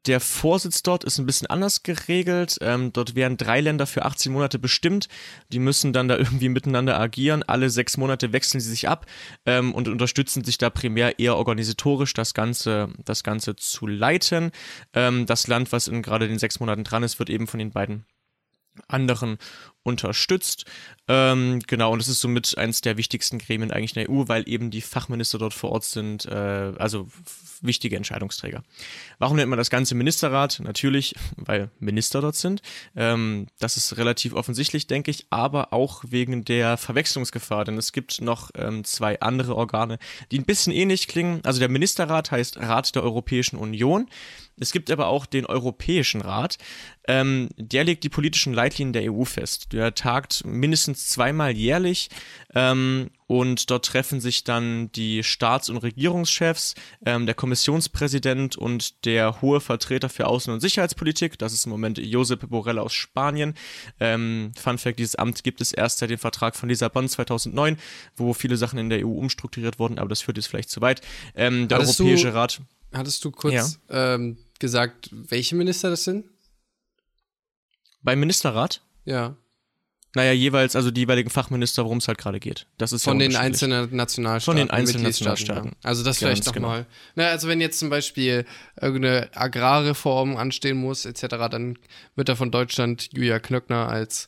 der 0.07 0.21
Vorsitz 0.21 0.83
dort 0.83 1.05
ist 1.05 1.19
ein 1.19 1.27
bisschen 1.27 1.49
anders 1.49 1.83
geregelt. 1.83 2.59
Ähm, 2.61 2.93
dort 2.93 3.15
werden 3.15 3.37
drei 3.37 3.61
Länder 3.61 3.87
für 3.87 4.05
18 4.05 4.33
Monate 4.33 4.59
bestimmt. 4.59 5.09
Die 5.53 5.59
müssen 5.59 5.93
dann 5.93 6.09
da 6.09 6.17
irgendwie 6.17 6.49
miteinander 6.49 6.99
agieren. 6.99 7.43
Alle 7.43 7.71
sechs 7.71 7.97
Monate 7.97 8.33
wechseln 8.33 8.61
sie 8.61 8.71
sich 8.71 8.89
ab 8.89 9.07
ähm, 9.47 9.75
und 9.75 9.89
unterstützen 9.89 10.45
sich 10.45 10.59
da 10.59 10.71
primär 10.71 11.19
eher 11.19 11.37
organisatorisch, 11.37 12.15
das 12.15 12.35
Ganze, 12.35 12.89
das 13.05 13.25
Ganze 13.25 13.57
zu 13.57 13.87
leiten. 13.87 14.53
Ähm, 14.95 15.27
das 15.27 15.47
Land, 15.47 15.73
was 15.73 15.89
in 15.89 16.03
gerade 16.03 16.29
den 16.29 16.39
sechs 16.39 16.61
Monaten 16.61 16.85
dran 16.85 17.03
ist, 17.03 17.19
wird 17.19 17.31
eben 17.31 17.47
von 17.47 17.59
den 17.59 17.71
beiden 17.71 18.07
anderen 18.89 19.39
unterstützt. 19.83 20.67
Ähm, 21.09 21.61
genau, 21.67 21.93
und 21.93 22.01
es 22.01 22.09
ist 22.09 22.21
somit 22.21 22.57
eines 22.59 22.83
der 22.83 22.97
wichtigsten 22.97 23.39
Gremien 23.39 23.71
eigentlich 23.71 23.97
in 23.97 24.05
der 24.05 24.11
EU, 24.11 24.29
weil 24.29 24.49
eben 24.49 24.71
die 24.71 24.83
Fachminister 24.83 25.39
dort 25.39 25.55
vor 25.55 25.73
Ort 25.73 25.85
sind, 25.85 26.27
äh, 26.27 26.73
also 26.79 27.09
wichtige 27.63 27.97
Entscheidungsträger. 27.97 28.63
Warum 29.19 29.37
nennt 29.37 29.49
man 29.49 29.57
das 29.57 29.71
Ganze 29.71 29.95
Ministerrat? 29.95 30.61
Natürlich, 30.63 31.15
weil 31.37 31.71
Minister 31.79 32.21
dort 32.21 32.37
sind. 32.37 32.61
Ähm, 32.95 33.47
das 33.59 33.77
ist 33.77 33.97
relativ 33.97 34.35
offensichtlich, 34.35 34.87
denke 34.87 35.11
ich, 35.11 35.27
aber 35.31 35.73
auch 35.73 36.05
wegen 36.07 36.45
der 36.45 36.77
Verwechslungsgefahr, 36.77 37.65
denn 37.65 37.79
es 37.79 37.93
gibt 37.93 38.21
noch 38.21 38.51
ähm, 38.55 38.85
zwei 38.85 39.19
andere 39.21 39.57
Organe, 39.57 39.99
die 40.31 40.39
ein 40.39 40.45
bisschen 40.45 40.73
ähnlich 40.73 41.09
klingen. 41.09 41.41
Also 41.45 41.59
der 41.59 41.71
Ministerrat 41.71 42.31
heißt 42.31 42.59
Rat 42.59 42.95
der 42.95 43.03
Europäischen 43.03 43.57
Union. 43.57 44.09
Es 44.61 44.73
gibt 44.73 44.91
aber 44.91 45.09
auch 45.09 45.27
den 45.27 45.47
Europäischen 45.47 46.21
Rat. 46.21 46.59
Ähm, 47.09 47.49
der 47.57 47.83
legt 47.83 48.05
die 48.05 48.09
politischen 48.11 48.53
Leitlinien 48.53 48.93
der 48.93 49.13
EU 49.13 49.25
fest. 49.25 49.73
Der 49.73 49.95
tagt 49.95 50.45
mindestens 50.45 51.09
zweimal 51.09 51.57
jährlich 51.57 52.11
ähm, 52.55 53.11
und 53.27 53.71
dort 53.71 53.87
treffen 53.87 54.21
sich 54.21 54.45
dann 54.45 54.93
die 54.93 55.25
Staats- 55.25 55.71
und 55.71 55.79
Regierungschefs, 55.79 56.75
ähm, 57.07 57.25
der 57.25 57.35
Kommissionspräsident 57.35 58.57
und 58.57 59.07
der 59.07 59.41
hohe 59.41 59.61
Vertreter 59.61 60.09
für 60.09 60.27
Außen- 60.27 60.53
und 60.53 60.61
Sicherheitspolitik. 60.61 61.39
Das 61.39 61.55
ist 61.55 61.65
im 61.65 61.71
Moment 61.71 61.99
Josep 61.99 62.49
Borrell 62.49 62.79
aus 62.79 62.93
Spanien. 62.93 63.55
Ähm, 63.99 64.53
Fun 64.57 64.79
Fact: 64.79 64.99
Dieses 64.99 65.17
Amt 65.17 65.43
gibt 65.43 65.61
es 65.61 65.73
erst 65.73 65.99
seit 65.99 66.11
dem 66.11 66.19
Vertrag 66.19 66.55
von 66.55 66.69
Lissabon 66.69 67.09
2009, 67.09 67.79
wo 68.15 68.35
viele 68.35 68.57
Sachen 68.59 68.79
in 68.79 68.91
der 68.91 69.07
EU 69.07 69.11
umstrukturiert 69.11 69.79
wurden, 69.79 69.99
aber 69.99 70.11
das 70.11 70.21
führt 70.21 70.37
jetzt 70.37 70.47
vielleicht 70.47 70.71
zu 70.71 70.83
weit. 70.83 71.01
Ähm, 71.35 71.67
der 71.67 71.79
hattest 71.79 71.99
Europäische 72.01 72.29
du, 72.29 72.35
Rat. 72.35 72.61
Hattest 72.93 73.25
du 73.25 73.31
kurz 73.31 73.79
ja. 73.89 74.15
Gesagt, 74.61 75.09
welche 75.13 75.57
Minister 75.57 75.91
das 75.91 76.05
sind? 76.05 76.27
Beim 78.03 78.21
Ministerrat? 78.21 78.83
Ja. 79.05 79.37
Naja, 80.15 80.33
jeweils, 80.33 80.75
also 80.75 80.91
die 80.91 81.03
jeweiligen 81.03 81.31
Fachminister, 81.31 81.85
worum 81.85 81.99
es 81.99 82.09
halt 82.09 82.19
gerade 82.19 82.41
geht. 82.41 82.67
Das 82.79 82.93
ist 82.93 83.05
Von 83.05 83.21
ja 83.21 83.29
den 83.29 83.37
einzelnen 83.37 83.95
Nationalstaaten. 83.95 84.59
Von 84.59 84.69
den 84.69 84.71
einzelnen 84.71 85.05
Nationalstaaten. 85.05 85.73
Also 85.85 86.03
das 86.03 86.19
vielleicht 86.19 86.47
nochmal. 86.47 86.79
Genau. 86.79 86.89
Na, 87.15 87.27
also 87.29 87.47
wenn 87.47 87.61
jetzt 87.61 87.79
zum 87.79 87.91
Beispiel 87.91 88.45
irgendeine 88.81 89.31
Agrarreform 89.35 90.37
anstehen 90.37 90.79
muss, 90.79 91.05
etc., 91.05 91.27
dann 91.51 91.79
wird 92.17 92.29
da 92.29 92.35
von 92.35 92.51
Deutschland 92.51 93.11
Julia 93.13 93.39
Knöckner 93.39 93.89
als, 93.89 94.27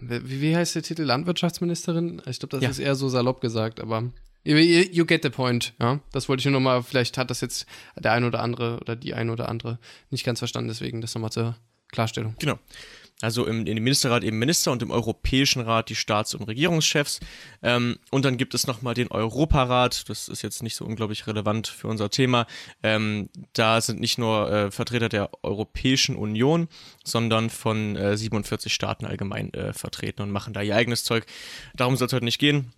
wie, 0.00 0.40
wie 0.40 0.56
heißt 0.56 0.76
der 0.76 0.84
Titel, 0.84 1.02
Landwirtschaftsministerin? 1.02 2.22
Ich 2.26 2.38
glaube, 2.38 2.56
das 2.56 2.62
ja. 2.62 2.70
ist 2.70 2.78
eher 2.78 2.94
so 2.94 3.08
salopp 3.08 3.40
gesagt, 3.40 3.80
aber 3.80 4.12
you, 4.44 4.56
you 4.56 5.04
get 5.04 5.22
the 5.22 5.30
point, 5.30 5.74
ja. 5.80 6.00
Das 6.12 6.28
wollte 6.28 6.40
ich 6.40 6.44
nur 6.46 6.52
nochmal, 6.52 6.82
vielleicht 6.82 7.18
hat 7.18 7.30
das 7.30 7.40
jetzt 7.40 7.66
der 7.96 8.12
ein 8.12 8.24
oder 8.24 8.40
andere 8.40 8.78
oder 8.80 8.96
die 8.96 9.14
ein 9.14 9.30
oder 9.30 9.48
andere 9.48 9.78
nicht 10.10 10.24
ganz 10.24 10.38
verstanden, 10.38 10.68
deswegen 10.68 11.00
das 11.00 11.14
nochmal 11.14 11.32
zur 11.32 11.56
Klarstellung. 11.90 12.34
Genau. 12.38 12.58
Also 13.20 13.46
im, 13.46 13.64
im 13.66 13.82
Ministerrat 13.82 14.24
eben 14.24 14.38
Minister 14.38 14.72
und 14.72 14.82
im 14.82 14.90
Europäischen 14.90 15.62
Rat 15.62 15.88
die 15.88 15.94
Staats- 15.94 16.34
und 16.34 16.42
Regierungschefs. 16.42 17.20
Ähm, 17.62 17.96
und 18.10 18.24
dann 18.24 18.36
gibt 18.36 18.54
es 18.54 18.66
nochmal 18.66 18.94
den 18.94 19.08
Europarat. 19.08 20.10
Das 20.10 20.28
ist 20.28 20.42
jetzt 20.42 20.62
nicht 20.62 20.74
so 20.74 20.84
unglaublich 20.84 21.26
relevant 21.26 21.68
für 21.68 21.86
unser 21.86 22.10
Thema. 22.10 22.46
Ähm, 22.82 23.30
da 23.52 23.80
sind 23.80 24.00
nicht 24.00 24.18
nur 24.18 24.52
äh, 24.52 24.70
Vertreter 24.70 25.08
der 25.08 25.30
Europäischen 25.42 26.16
Union, 26.16 26.68
sondern 27.04 27.50
von 27.50 27.96
äh, 27.96 28.16
47 28.16 28.74
Staaten 28.74 29.06
allgemein 29.06 29.54
äh, 29.54 29.72
vertreten 29.72 30.22
und 30.22 30.30
machen 30.30 30.52
da 30.52 30.60
ihr 30.60 30.74
eigenes 30.74 31.04
Zeug. 31.04 31.24
Darum 31.74 31.96
soll 31.96 32.08
es 32.08 32.12
heute 32.12 32.24
nicht 32.24 32.40
gehen. 32.40 32.72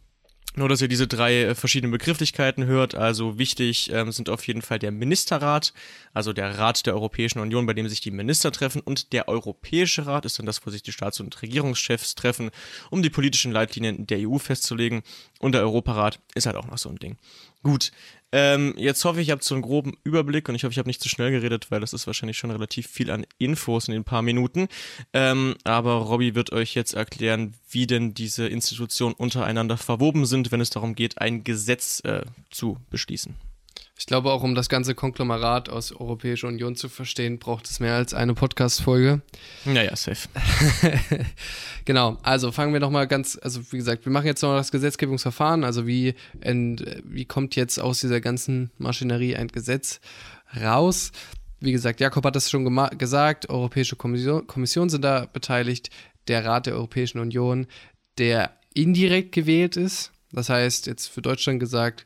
Nur, 0.58 0.70
dass 0.70 0.80
ihr 0.80 0.88
diese 0.88 1.06
drei 1.06 1.42
äh, 1.42 1.54
verschiedenen 1.54 1.92
Begrifflichkeiten 1.92 2.64
hört. 2.64 2.94
Also 2.94 3.38
wichtig 3.38 3.92
ähm, 3.92 4.10
sind 4.10 4.30
auf 4.30 4.46
jeden 4.46 4.62
Fall 4.62 4.78
der 4.78 4.90
Ministerrat, 4.90 5.74
also 6.14 6.32
der 6.32 6.58
Rat 6.58 6.86
der 6.86 6.94
Europäischen 6.94 7.40
Union, 7.40 7.66
bei 7.66 7.74
dem 7.74 7.86
sich 7.88 8.00
die 8.00 8.10
Minister 8.10 8.50
treffen. 8.50 8.80
Und 8.80 9.12
der 9.12 9.28
Europäische 9.28 10.06
Rat 10.06 10.24
ist 10.24 10.38
dann 10.38 10.46
das, 10.46 10.66
wo 10.66 10.70
sich 10.70 10.82
die 10.82 10.92
Staats- 10.92 11.20
und 11.20 11.42
Regierungschefs 11.42 12.14
treffen, 12.14 12.50
um 12.90 13.02
die 13.02 13.10
politischen 13.10 13.52
Leitlinien 13.52 14.06
der 14.06 14.26
EU 14.26 14.38
festzulegen. 14.38 15.02
Und 15.40 15.52
der 15.52 15.60
Europarat 15.60 16.20
ist 16.34 16.46
halt 16.46 16.56
auch 16.56 16.66
noch 16.66 16.78
so 16.78 16.88
ein 16.88 16.96
Ding. 16.96 17.18
Gut, 17.62 17.92
ähm, 18.38 18.74
jetzt 18.76 19.02
hoffe 19.06 19.22
ich, 19.22 19.28
ihr 19.28 19.32
habt 19.32 19.44
so 19.44 19.54
einen 19.54 19.62
groben 19.62 19.96
Überblick 20.04 20.46
und 20.50 20.54
ich 20.54 20.64
hoffe, 20.64 20.72
ich 20.72 20.78
habe 20.78 20.90
nicht 20.90 21.00
zu 21.00 21.08
schnell 21.08 21.30
geredet, 21.30 21.70
weil 21.70 21.80
das 21.80 21.94
ist 21.94 22.06
wahrscheinlich 22.06 22.36
schon 22.36 22.50
relativ 22.50 22.86
viel 22.86 23.10
an 23.10 23.24
Infos 23.38 23.88
in 23.88 23.94
den 23.94 24.04
paar 24.04 24.20
Minuten. 24.20 24.68
Ähm, 25.14 25.54
aber 25.64 25.94
Robby 25.94 26.34
wird 26.34 26.52
euch 26.52 26.74
jetzt 26.74 26.92
erklären, 26.92 27.54
wie 27.70 27.86
denn 27.86 28.12
diese 28.12 28.46
Institutionen 28.46 29.14
untereinander 29.14 29.78
verwoben 29.78 30.26
sind, 30.26 30.52
wenn 30.52 30.60
es 30.60 30.68
darum 30.68 30.94
geht, 30.94 31.18
ein 31.18 31.44
Gesetz 31.44 32.00
äh, 32.04 32.26
zu 32.50 32.76
beschließen. 32.90 33.34
Ich 33.98 34.04
glaube 34.04 34.30
auch, 34.30 34.42
um 34.42 34.54
das 34.54 34.68
ganze 34.68 34.94
Konglomerat 34.94 35.70
aus 35.70 35.90
Europäischer 35.90 36.48
Union 36.48 36.76
zu 36.76 36.90
verstehen, 36.90 37.38
braucht 37.38 37.66
es 37.66 37.80
mehr 37.80 37.94
als 37.94 38.12
eine 38.12 38.34
Podcast-Folge. 38.34 39.22
Naja, 39.64 39.96
safe. 39.96 40.28
genau, 41.86 42.18
also 42.22 42.52
fangen 42.52 42.74
wir 42.74 42.80
nochmal 42.80 43.06
ganz, 43.06 43.38
also 43.40 43.60
wie 43.72 43.78
gesagt, 43.78 44.04
wir 44.04 44.12
machen 44.12 44.26
jetzt 44.26 44.42
noch 44.42 44.54
das 44.54 44.70
Gesetzgebungsverfahren, 44.70 45.64
also 45.64 45.86
wie, 45.86 46.14
ent, 46.42 46.84
wie 47.04 47.24
kommt 47.24 47.56
jetzt 47.56 47.78
aus 47.78 48.00
dieser 48.00 48.20
ganzen 48.20 48.70
Maschinerie 48.76 49.34
ein 49.34 49.48
Gesetz 49.48 50.00
raus? 50.60 51.10
Wie 51.60 51.72
gesagt, 51.72 51.98
Jakob 52.00 52.22
hat 52.26 52.36
das 52.36 52.50
schon 52.50 52.66
gesagt, 52.98 53.48
Europäische 53.48 53.96
Kommission, 53.96 54.46
Kommission 54.46 54.90
sind 54.90 55.04
da 55.04 55.24
beteiligt, 55.24 55.88
der 56.28 56.44
Rat 56.44 56.66
der 56.66 56.74
Europäischen 56.74 57.18
Union, 57.18 57.66
der 58.18 58.50
indirekt 58.74 59.32
gewählt 59.32 59.78
ist. 59.78 60.12
Das 60.32 60.50
heißt, 60.50 60.86
jetzt 60.86 61.06
für 61.06 61.22
Deutschland 61.22 61.60
gesagt, 61.60 62.04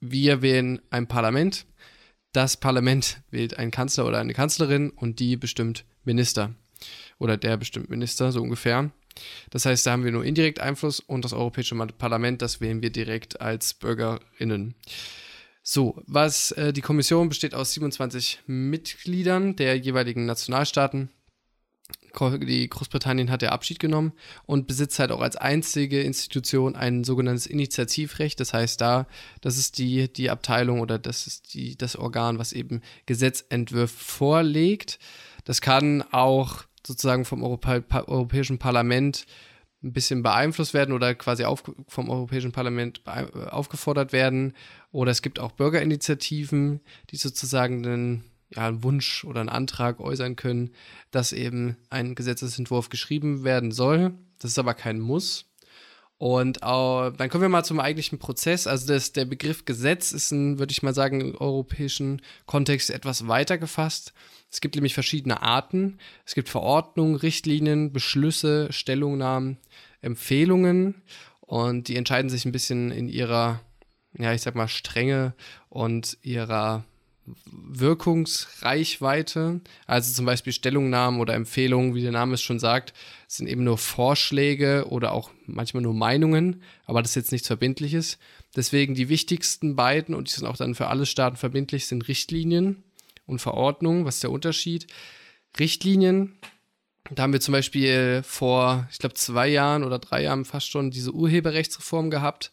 wir 0.00 0.42
wählen 0.42 0.80
ein 0.90 1.06
Parlament, 1.06 1.66
das 2.32 2.56
Parlament 2.56 3.20
wählt 3.30 3.58
einen 3.58 3.70
Kanzler 3.70 4.06
oder 4.06 4.18
eine 4.18 4.34
Kanzlerin 4.34 4.90
und 4.90 5.18
die 5.18 5.36
bestimmt 5.36 5.84
Minister. 6.04 6.54
Oder 7.18 7.36
der 7.36 7.56
bestimmt 7.56 7.90
Minister, 7.90 8.30
so 8.32 8.42
ungefähr. 8.42 8.90
Das 9.50 9.66
heißt, 9.66 9.86
da 9.86 9.92
haben 9.92 10.04
wir 10.04 10.12
nur 10.12 10.24
indirekt 10.24 10.60
Einfluss 10.60 11.00
und 11.00 11.24
das 11.24 11.32
Europäische 11.32 11.74
Parlament, 11.74 12.42
das 12.42 12.60
wählen 12.60 12.82
wir 12.82 12.90
direkt 12.90 13.40
als 13.40 13.74
BürgerInnen. 13.74 14.74
So, 15.62 16.00
was 16.06 16.52
äh, 16.52 16.72
die 16.72 16.80
Kommission 16.80 17.28
besteht 17.28 17.54
aus 17.54 17.72
27 17.72 18.40
Mitgliedern 18.46 19.56
der 19.56 19.76
jeweiligen 19.76 20.24
Nationalstaaten. 20.24 21.10
Die 22.12 22.68
Großbritannien 22.68 23.30
hat 23.30 23.42
der 23.42 23.52
Abschied 23.52 23.78
genommen 23.78 24.12
und 24.46 24.66
besitzt 24.66 24.98
halt 24.98 25.12
auch 25.12 25.20
als 25.20 25.36
einzige 25.36 26.02
Institution 26.02 26.76
ein 26.76 27.04
sogenanntes 27.04 27.46
Initiativrecht. 27.46 28.40
Das 28.40 28.52
heißt, 28.52 28.80
da, 28.80 29.06
das 29.40 29.58
ist 29.58 29.78
die, 29.78 30.12
die 30.12 30.30
Abteilung 30.30 30.80
oder 30.80 30.98
das 30.98 31.26
ist 31.26 31.54
die, 31.54 31.76
das 31.76 31.96
Organ, 31.96 32.38
was 32.38 32.52
eben 32.52 32.82
Gesetzentwürfe 33.06 34.04
vorlegt. 34.04 34.98
Das 35.44 35.60
kann 35.60 36.02
auch 36.10 36.64
sozusagen 36.86 37.24
vom 37.24 37.42
Europa 37.42 37.82
Europäischen 38.06 38.58
Parlament 38.58 39.26
ein 39.82 39.92
bisschen 39.92 40.22
beeinflusst 40.22 40.74
werden 40.74 40.92
oder 40.92 41.14
quasi 41.14 41.44
auf, 41.44 41.62
vom 41.86 42.10
Europäischen 42.10 42.52
Parlament 42.52 43.02
aufgefordert 43.06 44.12
werden. 44.12 44.54
Oder 44.90 45.12
es 45.12 45.22
gibt 45.22 45.38
auch 45.38 45.52
Bürgerinitiativen, 45.52 46.80
die 47.10 47.16
sozusagen 47.16 47.86
einen, 47.86 48.24
ja, 48.54 48.66
einen 48.66 48.82
Wunsch 48.82 49.24
oder 49.24 49.40
einen 49.40 49.48
Antrag 49.48 50.00
äußern 50.00 50.36
können, 50.36 50.70
dass 51.10 51.32
eben 51.32 51.76
ein 51.90 52.14
Gesetzesentwurf 52.14 52.88
geschrieben 52.88 53.44
werden 53.44 53.72
soll. 53.72 54.12
Das 54.38 54.52
ist 54.52 54.58
aber 54.58 54.74
kein 54.74 55.00
Muss. 55.00 55.46
Und 56.18 56.58
äh, 56.58 56.60
dann 56.60 57.28
kommen 57.28 57.42
wir 57.42 57.48
mal 57.48 57.64
zum 57.64 57.78
eigentlichen 57.78 58.18
Prozess. 58.18 58.66
Also 58.66 58.92
das, 58.92 59.12
der 59.12 59.24
Begriff 59.24 59.64
Gesetz 59.64 60.10
ist, 60.10 60.32
würde 60.32 60.72
ich 60.72 60.82
mal 60.82 60.94
sagen, 60.94 61.20
im 61.20 61.34
europäischen 61.36 62.22
Kontext 62.44 62.90
etwas 62.90 63.28
weiter 63.28 63.56
gefasst. 63.56 64.12
Es 64.50 64.60
gibt 64.60 64.74
nämlich 64.74 64.94
verschiedene 64.94 65.42
Arten. 65.42 65.98
Es 66.24 66.34
gibt 66.34 66.48
Verordnungen, 66.48 67.14
Richtlinien, 67.14 67.92
Beschlüsse, 67.92 68.72
Stellungnahmen, 68.72 69.58
Empfehlungen 70.00 71.02
und 71.40 71.88
die 71.88 71.96
entscheiden 71.96 72.30
sich 72.30 72.44
ein 72.44 72.52
bisschen 72.52 72.90
in 72.90 73.08
ihrer, 73.08 73.60
ja, 74.18 74.32
ich 74.32 74.42
sag 74.42 74.54
mal, 74.54 74.68
Strenge 74.68 75.34
und 75.68 76.18
ihrer 76.22 76.84
Wirkungsreichweite. 77.46 79.60
Also 79.86 80.12
zum 80.12 80.26
Beispiel 80.26 80.52
Stellungnahmen 80.52 81.20
oder 81.20 81.34
Empfehlungen, 81.34 81.94
wie 81.94 82.02
der 82.02 82.12
Name 82.12 82.34
es 82.34 82.42
schon 82.42 82.58
sagt, 82.58 82.92
sind 83.26 83.48
eben 83.48 83.64
nur 83.64 83.78
Vorschläge 83.78 84.86
oder 84.88 85.12
auch 85.12 85.30
manchmal 85.46 85.82
nur 85.82 85.94
Meinungen, 85.94 86.62
aber 86.86 87.02
das 87.02 87.12
ist 87.12 87.16
jetzt 87.16 87.32
nichts 87.32 87.46
Verbindliches. 87.46 88.18
Deswegen 88.56 88.94
die 88.94 89.08
wichtigsten 89.08 89.76
beiden, 89.76 90.14
und 90.14 90.28
die 90.28 90.32
sind 90.32 90.46
auch 90.46 90.56
dann 90.56 90.74
für 90.74 90.88
alle 90.88 91.06
Staaten 91.06 91.36
verbindlich, 91.36 91.86
sind 91.86 92.08
Richtlinien 92.08 92.82
und 93.26 93.40
Verordnungen. 93.40 94.04
Was 94.04 94.16
ist 94.16 94.22
der 94.22 94.32
Unterschied? 94.32 94.86
Richtlinien, 95.58 96.38
da 97.10 97.22
haben 97.22 97.32
wir 97.32 97.40
zum 97.40 97.52
Beispiel 97.52 98.22
vor, 98.24 98.88
ich 98.90 98.98
glaube, 98.98 99.14
zwei 99.14 99.48
Jahren 99.48 99.84
oder 99.84 99.98
drei 99.98 100.22
Jahren 100.22 100.44
fast 100.44 100.70
schon 100.70 100.90
diese 100.90 101.12
Urheberrechtsreform 101.12 102.10
gehabt 102.10 102.50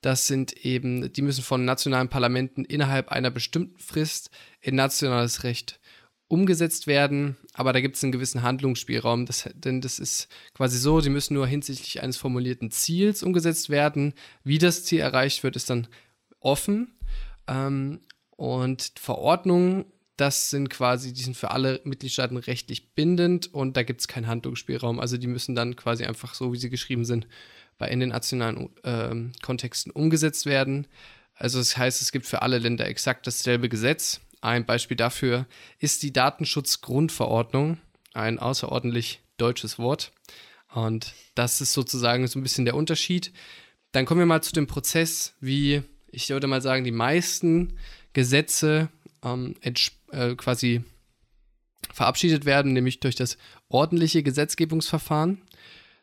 das 0.00 0.26
sind 0.26 0.52
eben, 0.64 1.12
die 1.12 1.22
müssen 1.22 1.42
von 1.42 1.64
nationalen 1.64 2.08
Parlamenten 2.08 2.64
innerhalb 2.64 3.08
einer 3.08 3.30
bestimmten 3.30 3.78
Frist 3.78 4.30
in 4.60 4.74
nationales 4.74 5.42
Recht 5.42 5.80
umgesetzt 6.28 6.86
werden, 6.86 7.36
aber 7.54 7.72
da 7.72 7.80
gibt 7.80 7.96
es 7.96 8.02
einen 8.02 8.12
gewissen 8.12 8.42
Handlungsspielraum, 8.42 9.26
das, 9.26 9.48
denn 9.54 9.80
das 9.80 9.98
ist 9.98 10.28
quasi 10.54 10.78
so, 10.78 11.00
sie 11.00 11.10
müssen 11.10 11.34
nur 11.34 11.46
hinsichtlich 11.46 12.02
eines 12.02 12.16
formulierten 12.16 12.70
Ziels 12.70 13.22
umgesetzt 13.22 13.70
werden. 13.70 14.12
Wie 14.42 14.58
das 14.58 14.84
Ziel 14.84 15.00
erreicht 15.00 15.44
wird, 15.44 15.54
ist 15.54 15.70
dann 15.70 15.86
offen. 16.40 16.96
Ähm, 17.46 18.00
und 18.30 18.92
Verordnungen, 18.96 19.86
das 20.16 20.50
sind 20.50 20.68
quasi, 20.68 21.12
die 21.12 21.22
sind 21.22 21.36
für 21.36 21.52
alle 21.52 21.80
Mitgliedstaaten 21.84 22.36
rechtlich 22.36 22.94
bindend 22.94 23.52
und 23.52 23.76
da 23.76 23.82
gibt 23.82 24.00
es 24.00 24.08
keinen 24.08 24.26
Handlungsspielraum. 24.26 24.98
Also 24.98 25.18
die 25.18 25.26
müssen 25.26 25.54
dann 25.54 25.76
quasi 25.76 26.04
einfach 26.04 26.34
so, 26.34 26.52
wie 26.52 26.58
sie 26.58 26.70
geschrieben 26.70 27.04
sind, 27.04 27.26
bei 27.78 27.88
in 27.88 28.00
den 28.00 28.10
nationalen 28.10 28.70
äh, 28.82 29.14
Kontexten 29.42 29.92
umgesetzt 29.92 30.46
werden. 30.46 30.86
Also 31.34 31.58
das 31.58 31.76
heißt, 31.76 32.00
es 32.00 32.12
gibt 32.12 32.26
für 32.26 32.42
alle 32.42 32.58
Länder 32.58 32.86
exakt 32.86 33.26
dasselbe 33.26 33.68
Gesetz. 33.68 34.20
Ein 34.40 34.64
Beispiel 34.64 34.96
dafür 34.96 35.46
ist 35.78 36.02
die 36.02 36.12
Datenschutzgrundverordnung, 36.12 37.78
ein 38.14 38.38
außerordentlich 38.38 39.20
deutsches 39.36 39.78
Wort. 39.78 40.12
Und 40.72 41.14
das 41.34 41.60
ist 41.60 41.72
sozusagen 41.72 42.26
so 42.26 42.38
ein 42.38 42.42
bisschen 42.42 42.64
der 42.64 42.74
Unterschied. 42.74 43.32
Dann 43.92 44.04
kommen 44.04 44.20
wir 44.20 44.26
mal 44.26 44.42
zu 44.42 44.52
dem 44.52 44.66
Prozess, 44.66 45.34
wie 45.40 45.82
ich 46.10 46.28
würde 46.30 46.46
mal 46.46 46.62
sagen, 46.62 46.84
die 46.84 46.92
meisten 46.92 47.78
Gesetze 48.12 48.88
ähm, 49.22 49.54
äh, 49.62 50.34
quasi 50.34 50.82
verabschiedet 51.92 52.44
werden, 52.44 52.72
nämlich 52.72 53.00
durch 53.00 53.14
das 53.14 53.36
ordentliche 53.68 54.22
Gesetzgebungsverfahren. 54.22 55.42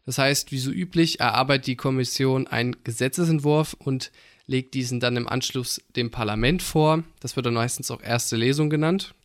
Das 0.05 0.17
heißt, 0.17 0.51
wie 0.51 0.60
so 0.60 0.72
üblich, 0.72 1.19
erarbeitet 1.19 1.67
die 1.67 1.75
Kommission 1.75 2.48
einen 2.48 2.83
Gesetzesentwurf 2.83 3.74
und 3.74 4.12
legt 4.45 4.74
diesen 4.74 5.00
dann 5.00 5.15
im 5.15 5.27
Anschluss 5.27 5.81
dem 5.95 6.12
Parlament 6.12 6.62
vor. 6.62 7.03
Das 7.22 7.36
wird 7.36 7.45
dann 7.45 7.53
meistens 7.53 7.89
auch 7.91 8.01
erste 8.01 8.36
Lesung 8.36 8.69
genannt. 8.69 9.15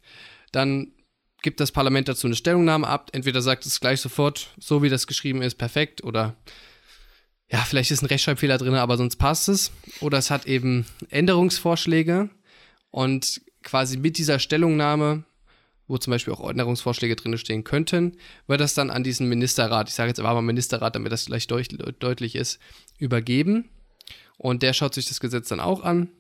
Dann 0.53 0.93
gibt 1.43 1.61
das 1.61 1.73
Parlament 1.73 2.09
dazu 2.09 2.27
eine 2.27 2.37
Stellungnahme 2.37 2.87
ab. 2.87 3.11
Entweder 3.13 3.43
sagt 3.43 3.67
es 3.67 3.81
gleich 3.81 4.01
sofort, 4.01 4.55
so 4.59 4.83
wie 4.83 4.89
das 4.89 5.07
geschrieben 5.07 5.43
ist, 5.43 5.57
perfekt 5.57 6.05
oder 6.05 6.37
ja, 7.51 7.59
vielleicht 7.61 7.91
ist 7.91 8.03
ein 8.03 8.07
Rechtschreibfehler 8.07 8.59
drin, 8.59 8.75
aber 8.75 8.99
sonst 8.99 9.17
passt 9.17 9.49
es. 9.49 9.73
Oder 10.01 10.19
es 10.19 10.31
hat 10.31 10.47
eben 10.47 10.85
Änderungsvorschläge 11.09 12.29
und 12.91 13.41
quasi 13.63 13.97
mit 13.97 14.19
dieser 14.19 14.39
Stellungnahme 14.39 15.25
wo 15.89 15.99
zum 15.99 16.13
Beispiel 16.13 16.35
auch 16.35 16.49
Änderungsvorschläge 16.49 17.17
drin 17.17 17.37
stehen 17.39 17.65
könnten, 17.65 18.17
wird 18.47 18.61
das 18.61 18.75
dann 18.75 18.91
an 18.91 19.03
diesen 19.03 19.29
Ministerrat, 19.29 19.89
ich 19.89 19.95
sage 19.95 20.09
jetzt 20.09 20.21
aber 20.21 20.35
mal 20.35 20.43
Ministerrat, 20.43 20.95
damit 20.95 21.11
das 21.11 21.27
gleich 21.27 21.47
deut 21.47 21.69
deutlich 21.99 22.37
ist, 22.37 22.61
übergeben. 22.99 23.71
Und 24.37 24.63
der 24.63 24.75
schaut 24.75 24.95
sich 24.95 25.07
das 25.07 25.19
Gesetz 25.19 25.49
dann 25.49 25.61
auch 25.61 25.83
an 25.83 26.11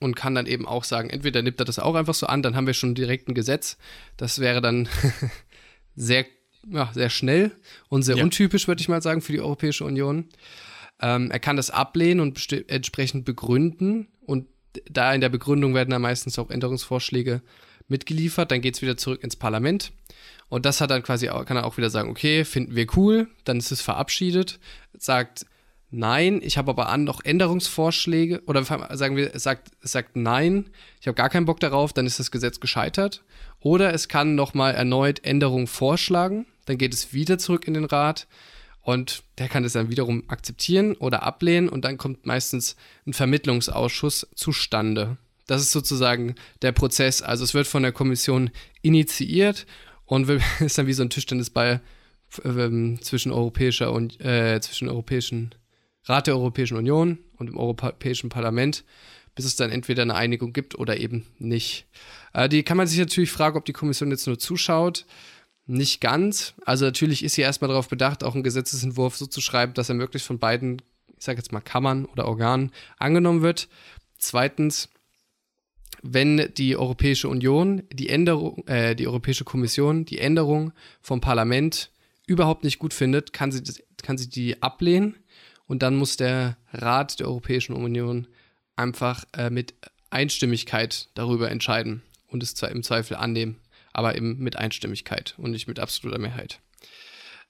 und 0.00 0.14
kann 0.14 0.34
dann 0.34 0.46
eben 0.46 0.66
auch 0.66 0.84
sagen, 0.84 1.10
entweder 1.10 1.42
nimmt 1.42 1.60
er 1.60 1.64
das 1.64 1.78
auch 1.78 1.94
einfach 1.94 2.14
so 2.14 2.26
an, 2.26 2.42
dann 2.42 2.54
haben 2.54 2.66
wir 2.66 2.74
schon 2.74 2.94
direkt 2.94 3.28
ein 3.28 3.34
Gesetz. 3.34 3.78
Das 4.16 4.38
wäre 4.38 4.60
dann 4.60 4.88
sehr, 5.96 6.26
ja, 6.68 6.90
sehr 6.92 7.10
schnell 7.10 7.52
und 7.88 8.02
sehr 8.02 8.16
ja. 8.16 8.22
untypisch, 8.22 8.68
würde 8.68 8.80
ich 8.80 8.88
mal 8.88 9.02
sagen, 9.02 9.22
für 9.22 9.32
die 9.32 9.40
Europäische 9.40 9.84
Union. 9.84 10.28
Ähm, 11.00 11.30
er 11.30 11.40
kann 11.40 11.56
das 11.56 11.70
ablehnen 11.70 12.20
und 12.20 12.52
entsprechend 12.68 13.24
begründen. 13.24 14.08
Und 14.20 14.46
da 14.90 15.12
in 15.12 15.20
der 15.20 15.28
Begründung 15.28 15.74
werden 15.74 15.90
dann 15.90 16.02
meistens 16.02 16.38
auch 16.38 16.50
Änderungsvorschläge 16.50 17.42
mitgeliefert, 17.88 18.50
dann 18.50 18.60
geht 18.60 18.76
es 18.76 18.82
wieder 18.82 18.96
zurück 18.96 19.22
ins 19.22 19.36
Parlament. 19.36 19.92
Und 20.48 20.66
das 20.66 20.80
hat 20.80 20.90
dann 20.90 21.02
quasi 21.02 21.30
auch, 21.30 21.44
kann 21.46 21.56
er 21.56 21.64
auch 21.64 21.76
wieder 21.78 21.90
sagen, 21.90 22.10
okay, 22.10 22.44
finden 22.44 22.76
wir 22.76 22.86
cool, 22.96 23.28
dann 23.44 23.56
ist 23.56 23.72
es 23.72 23.80
verabschiedet, 23.80 24.60
sagt 24.98 25.46
nein, 25.90 26.40
ich 26.42 26.58
habe 26.58 26.70
aber 26.70 26.88
an 26.88 27.04
noch 27.04 27.24
Änderungsvorschläge 27.24 28.42
oder 28.46 28.64
sagen 28.64 29.16
wir, 29.16 29.38
sagt, 29.38 29.70
es 29.82 29.92
sagt 29.92 30.16
nein, 30.16 30.70
ich 31.00 31.06
habe 31.06 31.14
gar 31.14 31.28
keinen 31.28 31.46
Bock 31.46 31.60
darauf, 31.60 31.92
dann 31.92 32.06
ist 32.06 32.18
das 32.18 32.30
Gesetz 32.30 32.60
gescheitert. 32.60 33.22
Oder 33.60 33.94
es 33.94 34.08
kann 34.08 34.34
nochmal 34.34 34.74
erneut 34.74 35.24
Änderungen 35.24 35.66
vorschlagen, 35.66 36.46
dann 36.64 36.78
geht 36.78 36.94
es 36.94 37.12
wieder 37.12 37.38
zurück 37.38 37.68
in 37.68 37.74
den 37.74 37.84
Rat 37.84 38.26
und 38.80 39.22
der 39.38 39.48
kann 39.48 39.64
es 39.64 39.74
dann 39.74 39.90
wiederum 39.90 40.24
akzeptieren 40.28 40.96
oder 40.96 41.22
ablehnen 41.22 41.68
und 41.68 41.84
dann 41.84 41.98
kommt 41.98 42.26
meistens 42.26 42.76
ein 43.06 43.12
Vermittlungsausschuss 43.12 44.26
zustande. 44.34 45.16
Das 45.52 45.60
ist 45.60 45.72
sozusagen 45.72 46.34
der 46.62 46.72
Prozess. 46.72 47.20
Also 47.20 47.44
es 47.44 47.52
wird 47.52 47.66
von 47.66 47.82
der 47.82 47.92
Kommission 47.92 48.48
initiiert 48.80 49.66
und 50.06 50.26
ist 50.60 50.78
dann 50.78 50.86
wie 50.86 50.94
so 50.94 51.02
ein 51.02 51.10
Tischtennisball 51.10 51.82
äh, 52.42 52.96
zwischen 53.02 53.32
europäischer 53.32 53.92
und 53.92 54.18
äh, 54.22 54.58
zwischen 54.62 54.88
europäischen 54.88 55.54
Rat 56.04 56.26
der 56.26 56.36
Europäischen 56.36 56.78
Union 56.78 57.18
und 57.36 57.48
dem 57.48 57.58
Europäischen 57.58 58.30
Parlament, 58.30 58.82
bis 59.34 59.44
es 59.44 59.54
dann 59.54 59.70
entweder 59.70 60.00
eine 60.00 60.14
Einigung 60.14 60.54
gibt 60.54 60.78
oder 60.78 60.96
eben 60.96 61.26
nicht. 61.38 61.86
Äh, 62.32 62.48
die 62.48 62.62
kann 62.62 62.78
man 62.78 62.86
sich 62.86 62.98
natürlich 62.98 63.30
fragen, 63.30 63.58
ob 63.58 63.66
die 63.66 63.74
Kommission 63.74 64.10
jetzt 64.10 64.26
nur 64.26 64.38
zuschaut. 64.38 65.04
Nicht 65.66 66.00
ganz. 66.00 66.54
Also 66.64 66.86
natürlich 66.86 67.22
ist 67.22 67.34
sie 67.34 67.42
erstmal 67.42 67.68
darauf 67.68 67.90
bedacht, 67.90 68.24
auch 68.24 68.32
einen 68.32 68.42
Gesetzesentwurf 68.42 69.18
so 69.18 69.26
zu 69.26 69.42
schreiben, 69.42 69.74
dass 69.74 69.90
er 69.90 69.96
möglichst 69.96 70.26
von 70.26 70.38
beiden, 70.38 70.80
ich 71.14 71.24
sage 71.26 71.36
jetzt 71.36 71.52
mal 71.52 71.60
Kammern 71.60 72.06
oder 72.06 72.26
Organen 72.26 72.72
angenommen 72.96 73.42
wird. 73.42 73.68
Zweitens 74.16 74.88
wenn 76.02 76.52
die 76.56 76.76
Europäische 76.76 77.28
Union, 77.28 77.84
die 77.92 78.08
Änderung, 78.08 78.66
äh, 78.66 78.94
die 78.94 79.06
Europäische 79.06 79.44
Kommission 79.44 80.04
die 80.04 80.18
Änderung 80.18 80.72
vom 81.00 81.20
Parlament 81.20 81.90
überhaupt 82.26 82.64
nicht 82.64 82.78
gut 82.78 82.92
findet, 82.92 83.32
kann 83.32 83.52
sie, 83.52 83.62
kann 84.02 84.18
sie 84.18 84.28
die 84.28 84.62
ablehnen 84.62 85.16
und 85.66 85.82
dann 85.82 85.96
muss 85.96 86.16
der 86.16 86.56
Rat 86.72 87.20
der 87.20 87.28
Europäischen 87.28 87.74
Union 87.74 88.26
einfach 88.76 89.24
äh, 89.36 89.48
mit 89.48 89.74
Einstimmigkeit 90.10 91.08
darüber 91.14 91.50
entscheiden 91.50 92.02
und 92.28 92.42
es 92.42 92.54
zwar 92.54 92.70
im 92.70 92.82
Zweifel 92.82 93.16
annehmen, 93.16 93.60
aber 93.92 94.16
eben 94.16 94.38
mit 94.38 94.56
Einstimmigkeit 94.56 95.34
und 95.38 95.52
nicht 95.52 95.68
mit 95.68 95.78
absoluter 95.78 96.18
Mehrheit. 96.18 96.60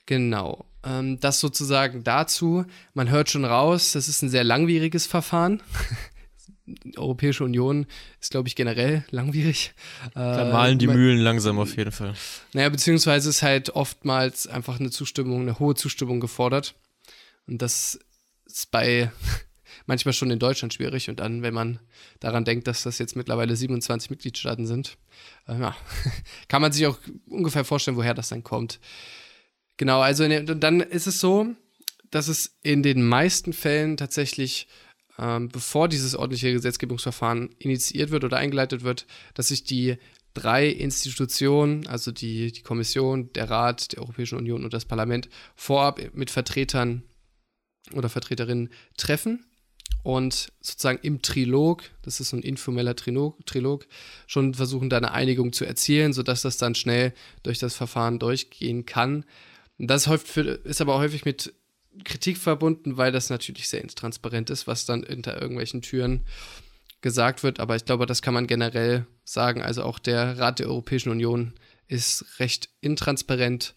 Genau. 0.07 0.67
Ähm, 0.85 1.21
das 1.21 1.41
sozusagen 1.41 2.05
dazu. 2.05 2.65
Man 2.93 3.11
hört 3.11 3.31
schon 3.31 3.45
raus, 3.45 3.93
das 3.93 4.09
ist 4.09 4.23
ein 4.23 4.29
sehr 4.29 4.45
langwieriges 4.45 5.07
Verfahren. 5.07 5.63
Europäische 6.97 7.45
Union 7.45 7.87
ist, 8.21 8.31
glaube 8.31 8.49
ich, 8.49 8.55
generell 8.55 9.05
langwierig. 9.11 9.75
Da 10.15 10.49
äh, 10.49 10.53
malen 10.53 10.79
die 10.79 10.87
Mühlen 10.87 11.19
langsam 11.19 11.59
auf 11.59 11.77
jeden 11.77 11.93
Fall. 11.93 12.15
Naja, 12.53 12.69
beziehungsweise 12.69 13.29
ist 13.29 13.43
halt 13.43 13.71
oftmals 13.71 14.47
einfach 14.47 14.79
eine 14.79 14.91
Zustimmung, 14.91 15.43
eine 15.43 15.59
hohe 15.59 15.75
Zustimmung 15.75 16.21
gefordert. 16.21 16.75
Und 17.47 17.63
das 17.63 17.99
ist 18.47 18.71
bei 18.71 19.11
manchmal 19.87 20.13
schon 20.13 20.31
in 20.31 20.39
Deutschland 20.39 20.73
schwierig. 20.75 21.11
Und 21.11 21.21
dann, 21.21 21.43
wenn 21.43 21.55
man 21.55 21.81
daran 22.21 22.45
denkt, 22.45 22.67
dass 22.69 22.83
das 22.83 22.99
jetzt 22.99 23.17
mittlerweile 23.17 23.57
27 23.57 24.11
Mitgliedstaaten 24.11 24.67
sind, 24.67 24.97
äh, 25.49 25.59
ja, 25.59 25.77
kann 26.49 26.63
man 26.63 26.73
sich 26.73 26.87
auch 26.87 26.99
ungefähr 27.27 27.65
vorstellen, 27.65 27.97
woher 27.97 28.15
das 28.15 28.29
dann 28.29 28.45
kommt. 28.45 28.79
Genau, 29.77 30.01
also 30.01 30.23
in, 30.25 30.61
dann 30.61 30.81
ist 30.81 31.07
es 31.07 31.19
so, 31.19 31.57
dass 32.13 32.29
es 32.29 32.57
in 32.63 32.83
den 32.83 33.03
meisten 33.03 33.53
Fällen 33.53 33.97
tatsächlich, 33.97 34.69
ähm, 35.19 35.49
bevor 35.49 35.89
dieses 35.89 36.15
ordentliche 36.15 36.53
Gesetzgebungsverfahren 36.53 37.51
initiiert 37.59 38.11
wird 38.11 38.25
oder 38.25 38.39
eingeleitet 38.39 38.83
wird, 38.83 39.07
dass 39.35 39.49
sich 39.49 39.65
die 39.65 39.97
drei 40.35 40.69
Institutionen, 40.69 41.87
also 41.87 42.11
die, 42.11 42.53
die 42.53 42.63
Kommission, 42.63 43.33
der 43.35 43.51
Rat 43.51 43.93
der 43.93 44.01
Europäischen 44.01 44.39
Union 44.39 44.65
und 44.65 44.73
das 44.73 44.85
Parlament, 44.85 45.29
vorab 45.55 46.01
mit 46.15 46.31
Vertretern 46.31 47.03
oder 47.95 48.09
Vertreterinnen 48.09 48.71
treffen 48.97 49.45
und 50.03 50.53
sozusagen 50.61 50.99
im 51.03 51.23
Trilog, 51.23 51.85
das 52.03 52.21
ist 52.21 52.31
so 52.31 52.37
ein 52.37 52.43
informeller 52.43 52.97
Trilog, 52.97 53.45
Trilog, 53.47 53.87
schon 54.27 54.55
versuchen, 54.55 54.91
da 54.91 54.97
eine 54.97 55.13
Einigung 55.13 55.53
zu 55.53 55.65
erzielen, 55.65 56.13
sodass 56.13 56.43
das 56.43 56.57
dann 56.57 56.75
schnell 56.75 57.13
durch 57.43 57.59
das 57.59 57.75
Verfahren 57.75 58.19
durchgehen 58.19 58.87
kann. 58.87 59.25
Das 59.79 60.07
ist 60.07 60.81
aber 60.81 60.99
häufig 60.99 61.25
mit 61.25 61.55
Kritik 62.05 62.39
verbunden, 62.39 62.97
weil 62.97 63.13
das 63.13 63.31
natürlich 63.31 63.69
sehr 63.69 63.83
intransparent 63.83 64.51
ist, 64.51 64.67
was 64.67 64.87
dann 64.87 65.03
hinter 65.05 65.41
irgendwelchen 65.41 65.83
Türen 65.83 66.25
gesagt 67.01 67.43
wird. 67.43 67.61
Aber 67.61 67.77
ich 67.77 67.85
glaube, 67.85 68.07
das 68.07 68.23
kann 68.23 68.35
man 68.35 68.47
generell 68.47 69.07
sagen. 69.25 69.63
Also 69.63 69.83
auch 69.83 69.99
der 69.99 70.39
Rat 70.39 70.59
der 70.59 70.69
Europäischen 70.69 71.11
Union 71.11 71.53
ist 71.89 72.25
recht 72.39 72.71
intransparent 72.81 73.75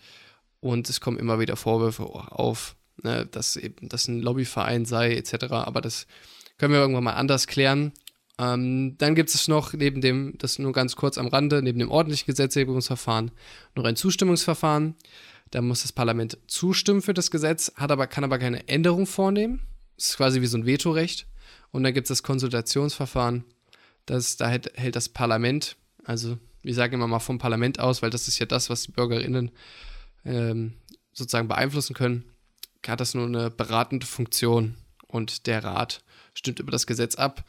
und 0.62 0.89
es 0.89 1.01
kommen 1.01 1.19
immer 1.19 1.39
wieder 1.39 1.58
Vorwürfe 1.58 2.04
auf, 2.04 2.75
ne, 3.04 3.25
dass 3.25 3.58
eben 3.58 3.89
das 3.89 4.08
ein 4.08 4.21
Lobbyverein 4.21 4.86
sei 4.86 5.15
etc. 5.15 5.45
Aber 5.51 5.82
das 5.82 6.08
können 6.58 6.73
wir 6.73 6.80
irgendwann 6.80 7.04
mal 7.04 7.13
anders 7.13 7.47
klären. 7.47 7.91
Ähm, 8.38 8.97
dann 8.97 9.15
gibt 9.15 9.34
es 9.34 9.47
noch 9.47 9.73
neben 9.73 10.01
dem, 10.01 10.36
das 10.38 10.60
nur 10.60 10.73
ganz 10.73 10.95
kurz 10.95 11.17
am 11.17 11.28
Rande, 11.28 11.62
neben 11.62 11.80
dem 11.80 11.91
ordentlichen 11.91 12.25
Gesetzgebungsverfahren 12.28 13.32
noch 13.75 13.86
ein 13.86 13.95
Zustimmungsverfahren. 13.95 14.95
Da 15.51 15.62
muss 15.62 15.84
das 15.84 15.91
Parlament 15.91 16.38
zustimmen 16.47 17.01
für 17.01 17.13
das 17.13 17.31
Gesetz, 17.31 17.71
hat 17.75 17.91
aber, 17.91 18.08
kann 18.08 18.23
aber 18.23 18.39
keine 18.39 18.67
Änderung 18.67 19.05
vornehmen. 19.05 19.62
Das 19.95 20.10
ist 20.10 20.17
quasi 20.17 20.41
wie 20.41 20.47
so 20.47 20.58
ein 20.58 20.65
Vetorecht. 20.65 21.27
Und 21.71 21.84
dann 21.84 21.93
gibt 21.93 22.05
es 22.05 22.10
das 22.10 22.23
Konsultationsverfahren. 22.23 23.43
Das, 24.05 24.38
da 24.38 24.47
hält, 24.47 24.71
hält 24.75 24.95
das 24.95 25.10
Parlament, 25.10 25.77
also 26.03 26.38
wir 26.62 26.73
sagen 26.73 26.93
immer 26.93 27.08
mal 27.08 27.19
vom 27.19 27.38
Parlament 27.38 27.79
aus, 27.79 28.01
weil 28.01 28.10
das 28.10 28.27
ist 28.27 28.39
ja 28.39 28.45
das, 28.45 28.69
was 28.69 28.84
die 28.84 28.91
BürgerInnen 28.91 29.51
ähm, 30.25 30.73
sozusagen 31.13 31.47
beeinflussen 31.47 31.93
können, 31.93 32.25
hat 32.88 32.99
das 32.99 33.13
nur 33.13 33.25
eine 33.25 33.49
beratende 33.49 34.05
Funktion 34.05 34.75
und 35.08 35.47
der 35.47 35.63
Rat 35.63 36.03
stimmt 36.34 36.60
über 36.60 36.71
das 36.71 36.88
Gesetz 36.88 37.15
ab. 37.15 37.45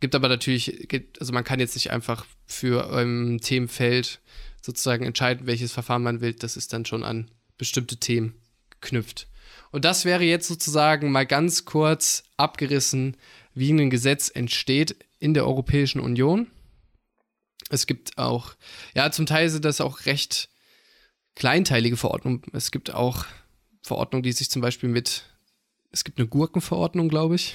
Gibt 0.00 0.14
aber 0.14 0.28
natürlich, 0.28 0.88
also 1.18 1.32
man 1.32 1.44
kann 1.44 1.60
jetzt 1.60 1.74
nicht 1.74 1.90
einfach 1.90 2.26
für 2.46 2.92
ein 2.92 3.40
Themenfeld 3.40 4.20
sozusagen 4.66 5.04
entscheiden, 5.04 5.46
welches 5.46 5.72
Verfahren 5.72 6.02
man 6.02 6.20
will. 6.20 6.34
Das 6.34 6.56
ist 6.56 6.72
dann 6.72 6.84
schon 6.84 7.04
an 7.04 7.30
bestimmte 7.56 7.96
Themen 7.96 8.34
geknüpft. 8.70 9.28
Und 9.70 9.84
das 9.84 10.04
wäre 10.04 10.24
jetzt 10.24 10.48
sozusagen 10.48 11.10
mal 11.10 11.26
ganz 11.26 11.64
kurz 11.64 12.24
abgerissen, 12.36 13.16
wie 13.54 13.70
ein 13.70 13.90
Gesetz 13.90 14.28
entsteht 14.28 14.96
in 15.18 15.32
der 15.34 15.46
Europäischen 15.46 16.00
Union. 16.00 16.48
Es 17.70 17.86
gibt 17.86 18.18
auch, 18.18 18.54
ja, 18.94 19.10
zum 19.10 19.26
Teil 19.26 19.48
sind 19.48 19.64
das 19.64 19.80
auch 19.80 20.04
recht 20.04 20.50
kleinteilige 21.34 21.96
Verordnungen. 21.96 22.42
Es 22.52 22.70
gibt 22.70 22.92
auch 22.92 23.24
Verordnungen, 23.82 24.22
die 24.22 24.32
sich 24.32 24.50
zum 24.50 24.62
Beispiel 24.62 24.88
mit, 24.88 25.24
es 25.90 26.04
gibt 26.04 26.18
eine 26.18 26.28
Gurkenverordnung, 26.28 27.08
glaube 27.08 27.36
ich, 27.36 27.54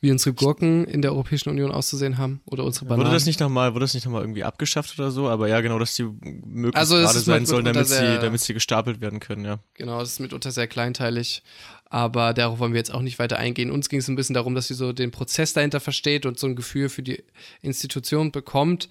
wie 0.00 0.10
unsere 0.10 0.34
Gurken 0.34 0.84
in 0.84 1.02
der 1.02 1.12
Europäischen 1.12 1.48
Union 1.48 1.70
auszusehen 1.70 2.18
haben 2.18 2.40
oder 2.46 2.64
unsere 2.64 2.86
Bananen. 2.86 3.06
Wurde 3.06 3.14
das 3.14 3.26
nicht 3.26 3.40
nochmal, 3.40 3.74
wurde 3.74 3.84
das 3.84 3.94
nicht 3.94 4.04
nochmal 4.04 4.22
irgendwie 4.22 4.44
abgeschafft 4.44 4.98
oder 4.98 5.10
so? 5.10 5.28
Aber 5.28 5.48
ja, 5.48 5.60
genau, 5.60 5.78
dass 5.78 5.94
die 5.94 6.04
möglichst 6.04 6.76
also 6.76 6.96
gerade 6.96 7.20
sein 7.20 7.46
sollen, 7.46 7.64
damit 7.64 7.86
sie, 7.86 8.18
damit 8.20 8.40
sie 8.40 8.54
gestapelt 8.54 9.00
werden 9.00 9.20
können, 9.20 9.44
ja. 9.44 9.58
Genau, 9.74 10.00
es 10.00 10.12
ist 10.12 10.20
mitunter 10.20 10.50
sehr 10.50 10.66
kleinteilig. 10.66 11.42
Aber 11.86 12.34
darauf 12.34 12.58
wollen 12.58 12.72
wir 12.72 12.78
jetzt 12.78 12.92
auch 12.92 13.02
nicht 13.02 13.18
weiter 13.18 13.38
eingehen. 13.38 13.70
Uns 13.70 13.88
ging 13.88 14.00
es 14.00 14.08
ein 14.08 14.16
bisschen 14.16 14.34
darum, 14.34 14.54
dass 14.54 14.66
sie 14.66 14.74
so 14.74 14.92
den 14.92 15.10
Prozess 15.12 15.52
dahinter 15.52 15.78
versteht 15.80 16.26
und 16.26 16.38
so 16.38 16.46
ein 16.46 16.56
Gefühl 16.56 16.88
für 16.88 17.02
die 17.02 17.22
Institution 17.62 18.32
bekommt. 18.32 18.88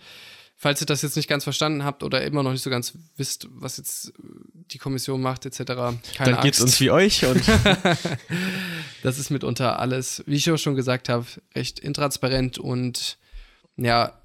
Falls 0.64 0.80
ihr 0.80 0.88
das 0.88 1.02
jetzt 1.02 1.18
nicht 1.18 1.28
ganz 1.28 1.44
verstanden 1.44 1.84
habt 1.84 2.04
oder 2.04 2.24
immer 2.24 2.42
noch 2.42 2.54
nicht 2.54 2.62
so 2.62 2.70
ganz 2.70 2.94
wisst, 3.18 3.50
was 3.52 3.76
jetzt 3.76 4.14
die 4.72 4.78
Kommission 4.78 5.20
macht, 5.20 5.46
etc., 5.46 5.58
keine 5.58 5.98
Dann 6.18 6.40
geht 6.42 6.54
es 6.54 6.62
uns 6.62 6.80
wie 6.80 6.90
euch. 6.90 7.26
Und 7.26 7.44
das 9.04 9.20
ist 9.20 9.30
mitunter 9.30 9.80
alles, 9.80 10.24
wie 10.26 10.36
ich 10.38 10.50
auch 10.50 10.58
schon 10.58 10.76
gesagt 10.76 11.10
habe, 11.10 11.26
recht 11.54 11.80
intransparent 11.80 12.60
und 12.60 13.18
ja, 13.76 14.18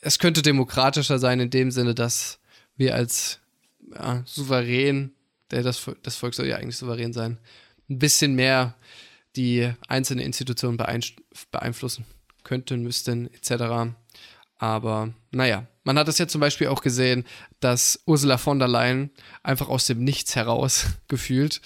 es 0.00 0.18
könnte 0.18 0.40
demokratischer 0.40 1.18
sein 1.18 1.40
in 1.40 1.50
dem 1.50 1.70
Sinne, 1.70 1.94
dass 1.94 2.38
wir 2.78 2.94
als 2.94 3.40
ja, 3.94 4.22
souverän, 4.24 5.12
der 5.50 5.62
das, 5.62 5.90
das 6.02 6.16
Volk 6.16 6.32
soll 6.32 6.46
ja 6.46 6.56
eigentlich 6.56 6.78
souverän 6.78 7.12
sein, 7.12 7.36
ein 7.90 7.98
bisschen 7.98 8.34
mehr 8.34 8.76
die 9.36 9.70
einzelnen 9.88 10.24
Institutionen 10.24 10.78
beeinflussen 10.78 12.06
könnten, 12.44 12.82
müssten, 12.82 13.26
etc. 13.34 13.92
Aber 14.56 15.12
naja, 15.32 15.66
man 15.84 15.98
hat 15.98 16.08
es 16.08 16.18
ja 16.18 16.28
zum 16.28 16.40
Beispiel 16.40 16.68
auch 16.68 16.82
gesehen, 16.82 17.24
dass 17.60 18.00
Ursula 18.06 18.38
von 18.38 18.58
der 18.58 18.68
Leyen 18.68 19.10
einfach 19.42 19.68
aus 19.68 19.86
dem 19.86 20.04
Nichts 20.04 20.36
heraus 20.36 20.86
gefühlt 21.08 21.60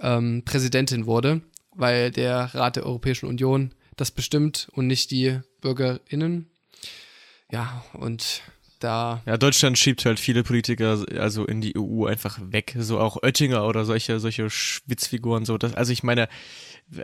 ähm, 0.00 0.42
Präsidentin 0.44 1.06
wurde, 1.06 1.42
weil 1.74 2.10
der 2.10 2.54
Rat 2.54 2.76
der 2.76 2.86
Europäischen 2.86 3.26
Union 3.26 3.74
das 3.96 4.10
bestimmt 4.10 4.68
und 4.72 4.86
nicht 4.86 5.10
die 5.10 5.40
BürgerInnen. 5.60 6.50
Ja, 7.50 7.84
und 7.92 8.42
da. 8.82 9.22
Ja, 9.26 9.36
Deutschland 9.36 9.78
schiebt 9.78 10.04
halt 10.04 10.20
viele 10.20 10.42
Politiker 10.42 11.04
also 11.18 11.44
in 11.44 11.60
die 11.60 11.74
EU 11.76 12.06
einfach 12.06 12.38
weg. 12.42 12.76
So 12.78 12.98
auch 12.98 13.22
Oettinger 13.22 13.66
oder 13.66 13.84
solche, 13.84 14.20
solche 14.20 14.50
Schwitzfiguren. 14.50 15.44
So. 15.44 15.58
Das, 15.58 15.74
also 15.74 15.92
ich 15.92 16.02
meine, 16.02 16.28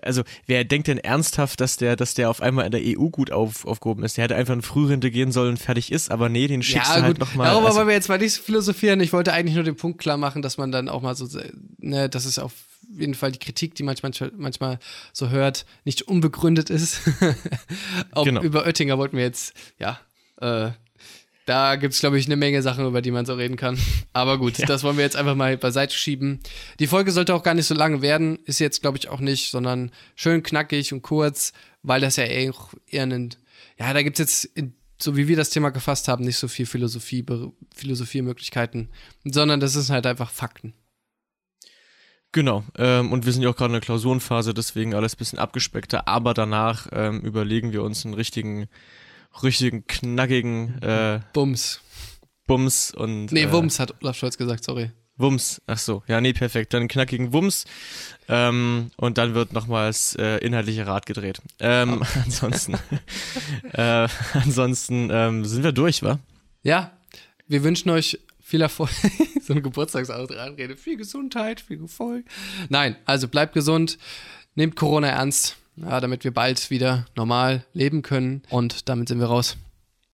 also 0.02 0.22
wer 0.46 0.64
denkt 0.64 0.88
denn 0.88 0.98
ernsthaft, 0.98 1.60
dass 1.60 1.76
der, 1.76 1.96
dass 1.96 2.14
der 2.14 2.30
auf 2.30 2.42
einmal 2.42 2.66
in 2.66 2.72
der 2.72 2.82
EU 2.84 3.08
gut 3.08 3.30
auf, 3.30 3.64
aufgehoben 3.64 4.04
ist? 4.04 4.16
Der 4.16 4.24
hätte 4.24 4.36
einfach 4.36 4.54
in 4.54 4.62
Frührente 4.62 5.10
gehen 5.10 5.32
sollen 5.32 5.50
und 5.50 5.58
fertig 5.58 5.92
ist, 5.92 6.10
aber 6.10 6.28
nee, 6.28 6.46
den 6.46 6.62
schickst 6.62 6.90
ja, 6.90 6.96
du 6.98 7.02
halt 7.02 7.18
nochmal. 7.18 7.48
Darüber 7.48 7.66
also, 7.66 7.78
wollen 7.78 7.88
wir 7.88 7.94
jetzt 7.94 8.08
mal 8.08 8.18
nicht 8.18 8.36
philosophieren. 8.36 9.00
Ich 9.00 9.12
wollte 9.12 9.32
eigentlich 9.32 9.54
nur 9.54 9.64
den 9.64 9.76
Punkt 9.76 9.98
klar 9.98 10.16
machen, 10.16 10.42
dass 10.42 10.58
man 10.58 10.72
dann 10.72 10.88
auch 10.88 11.02
mal 11.02 11.14
so, 11.14 11.26
ne, 11.78 12.08
das 12.08 12.26
ist 12.26 12.38
auf 12.38 12.52
jeden 12.90 13.14
Fall 13.14 13.32
die 13.32 13.38
Kritik, 13.38 13.74
die 13.74 13.82
man 13.82 13.96
manchmal, 14.02 14.32
manchmal 14.36 14.78
so 15.12 15.28
hört, 15.28 15.66
nicht 15.84 16.02
unbegründet 16.02 16.70
ist. 16.70 17.00
auch 18.12 18.24
genau. 18.24 18.42
über 18.42 18.64
Oettinger 18.64 18.98
wollten 18.98 19.16
wir 19.16 19.24
jetzt, 19.24 19.54
ja, 19.78 20.00
äh, 20.40 20.70
da 21.48 21.76
gibt 21.76 21.94
es, 21.94 22.00
glaube 22.00 22.18
ich, 22.18 22.26
eine 22.26 22.36
Menge 22.36 22.60
Sachen, 22.60 22.86
über 22.86 23.00
die 23.00 23.10
man 23.10 23.24
so 23.24 23.34
reden 23.34 23.56
kann. 23.56 23.78
Aber 24.12 24.36
gut, 24.36 24.58
ja. 24.58 24.66
das 24.66 24.82
wollen 24.82 24.98
wir 24.98 25.04
jetzt 25.04 25.16
einfach 25.16 25.34
mal 25.34 25.56
beiseite 25.56 25.96
schieben. 25.96 26.40
Die 26.78 26.86
Folge 26.86 27.10
sollte 27.10 27.34
auch 27.34 27.42
gar 27.42 27.54
nicht 27.54 27.66
so 27.66 27.74
lange 27.74 28.02
werden. 28.02 28.38
Ist 28.44 28.58
jetzt, 28.58 28.82
glaube 28.82 28.98
ich, 28.98 29.08
auch 29.08 29.20
nicht, 29.20 29.50
sondern 29.50 29.90
schön 30.14 30.42
knackig 30.42 30.92
und 30.92 31.00
kurz, 31.00 31.54
weil 31.82 32.02
das 32.02 32.16
ja 32.16 32.24
eher, 32.24 32.52
eher 32.86 33.04
ein. 33.04 33.34
Ja, 33.78 33.94
da 33.94 34.02
gibt 34.02 34.20
es 34.20 34.48
jetzt, 34.54 34.72
so 35.00 35.16
wie 35.16 35.26
wir 35.26 35.36
das 35.36 35.48
Thema 35.48 35.70
gefasst 35.70 36.08
haben, 36.08 36.24
nicht 36.24 36.36
so 36.36 36.48
viel 36.48 36.66
Philosophie, 36.66 37.24
Philosophiemöglichkeiten, 37.74 38.90
sondern 39.24 39.60
das 39.60 39.74
ist 39.74 39.88
halt 39.88 40.06
einfach 40.06 40.30
Fakten. 40.30 40.74
Genau, 42.32 42.62
ähm, 42.76 43.10
und 43.10 43.24
wir 43.24 43.32
sind 43.32 43.40
ja 43.40 43.48
auch 43.48 43.56
gerade 43.56 43.68
in 43.68 43.72
der 43.72 43.80
Klausurenphase, 43.80 44.52
deswegen 44.52 44.92
alles 44.92 45.14
ein 45.14 45.18
bisschen 45.18 45.38
abgespeckter, 45.38 46.08
aber 46.08 46.34
danach 46.34 46.88
ähm, 46.92 47.22
überlegen 47.22 47.72
wir 47.72 47.82
uns 47.82 48.04
einen 48.04 48.12
richtigen 48.12 48.68
richtigen, 49.42 49.86
knackigen 49.86 50.80
äh, 50.82 51.20
Bums. 51.32 51.80
Bums 52.46 52.92
und. 52.92 53.32
Nee, 53.32 53.42
äh, 53.42 53.52
Wums 53.52 53.78
hat 53.78 53.94
Olaf 54.02 54.16
Scholz 54.16 54.38
gesagt, 54.38 54.64
sorry. 54.64 54.90
Wums, 55.18 55.60
ach 55.66 55.78
so, 55.78 56.04
ja, 56.06 56.20
nee, 56.20 56.32
perfekt. 56.32 56.72
Dann 56.72 56.86
knackigen 56.86 57.32
Wums 57.32 57.64
ähm, 58.28 58.92
und 58.96 59.18
dann 59.18 59.34
wird 59.34 59.52
nochmals 59.52 60.14
äh, 60.14 60.38
inhaltlicher 60.38 60.86
Rat 60.86 61.06
gedreht. 61.06 61.42
Ähm, 61.58 62.00
oh. 62.00 62.06
Ansonsten, 62.24 62.78
äh, 63.72 64.08
ansonsten 64.32 65.10
ähm, 65.12 65.44
sind 65.44 65.64
wir 65.64 65.72
durch, 65.72 66.04
wa? 66.04 66.20
Ja, 66.62 66.92
wir 67.48 67.64
wünschen 67.64 67.90
euch 67.90 68.20
viel 68.40 68.60
Erfolg. 68.62 68.90
so 69.42 69.52
eine 69.52 69.62
Geburtstagsanrede. 69.62 70.76
Viel 70.76 70.96
Gesundheit, 70.96 71.60
viel 71.60 71.82
Erfolg. 71.82 72.24
Nein, 72.68 72.96
also 73.04 73.26
bleibt 73.26 73.54
gesund, 73.54 73.98
nehmt 74.54 74.76
Corona 74.76 75.08
ernst 75.08 75.56
ja, 75.82 76.00
damit 76.00 76.24
wir 76.24 76.32
bald 76.32 76.70
wieder 76.70 77.06
normal 77.16 77.64
leben 77.72 78.02
können. 78.02 78.42
Und 78.50 78.88
damit 78.88 79.08
sind 79.08 79.20
wir 79.20 79.26
raus. 79.26 79.56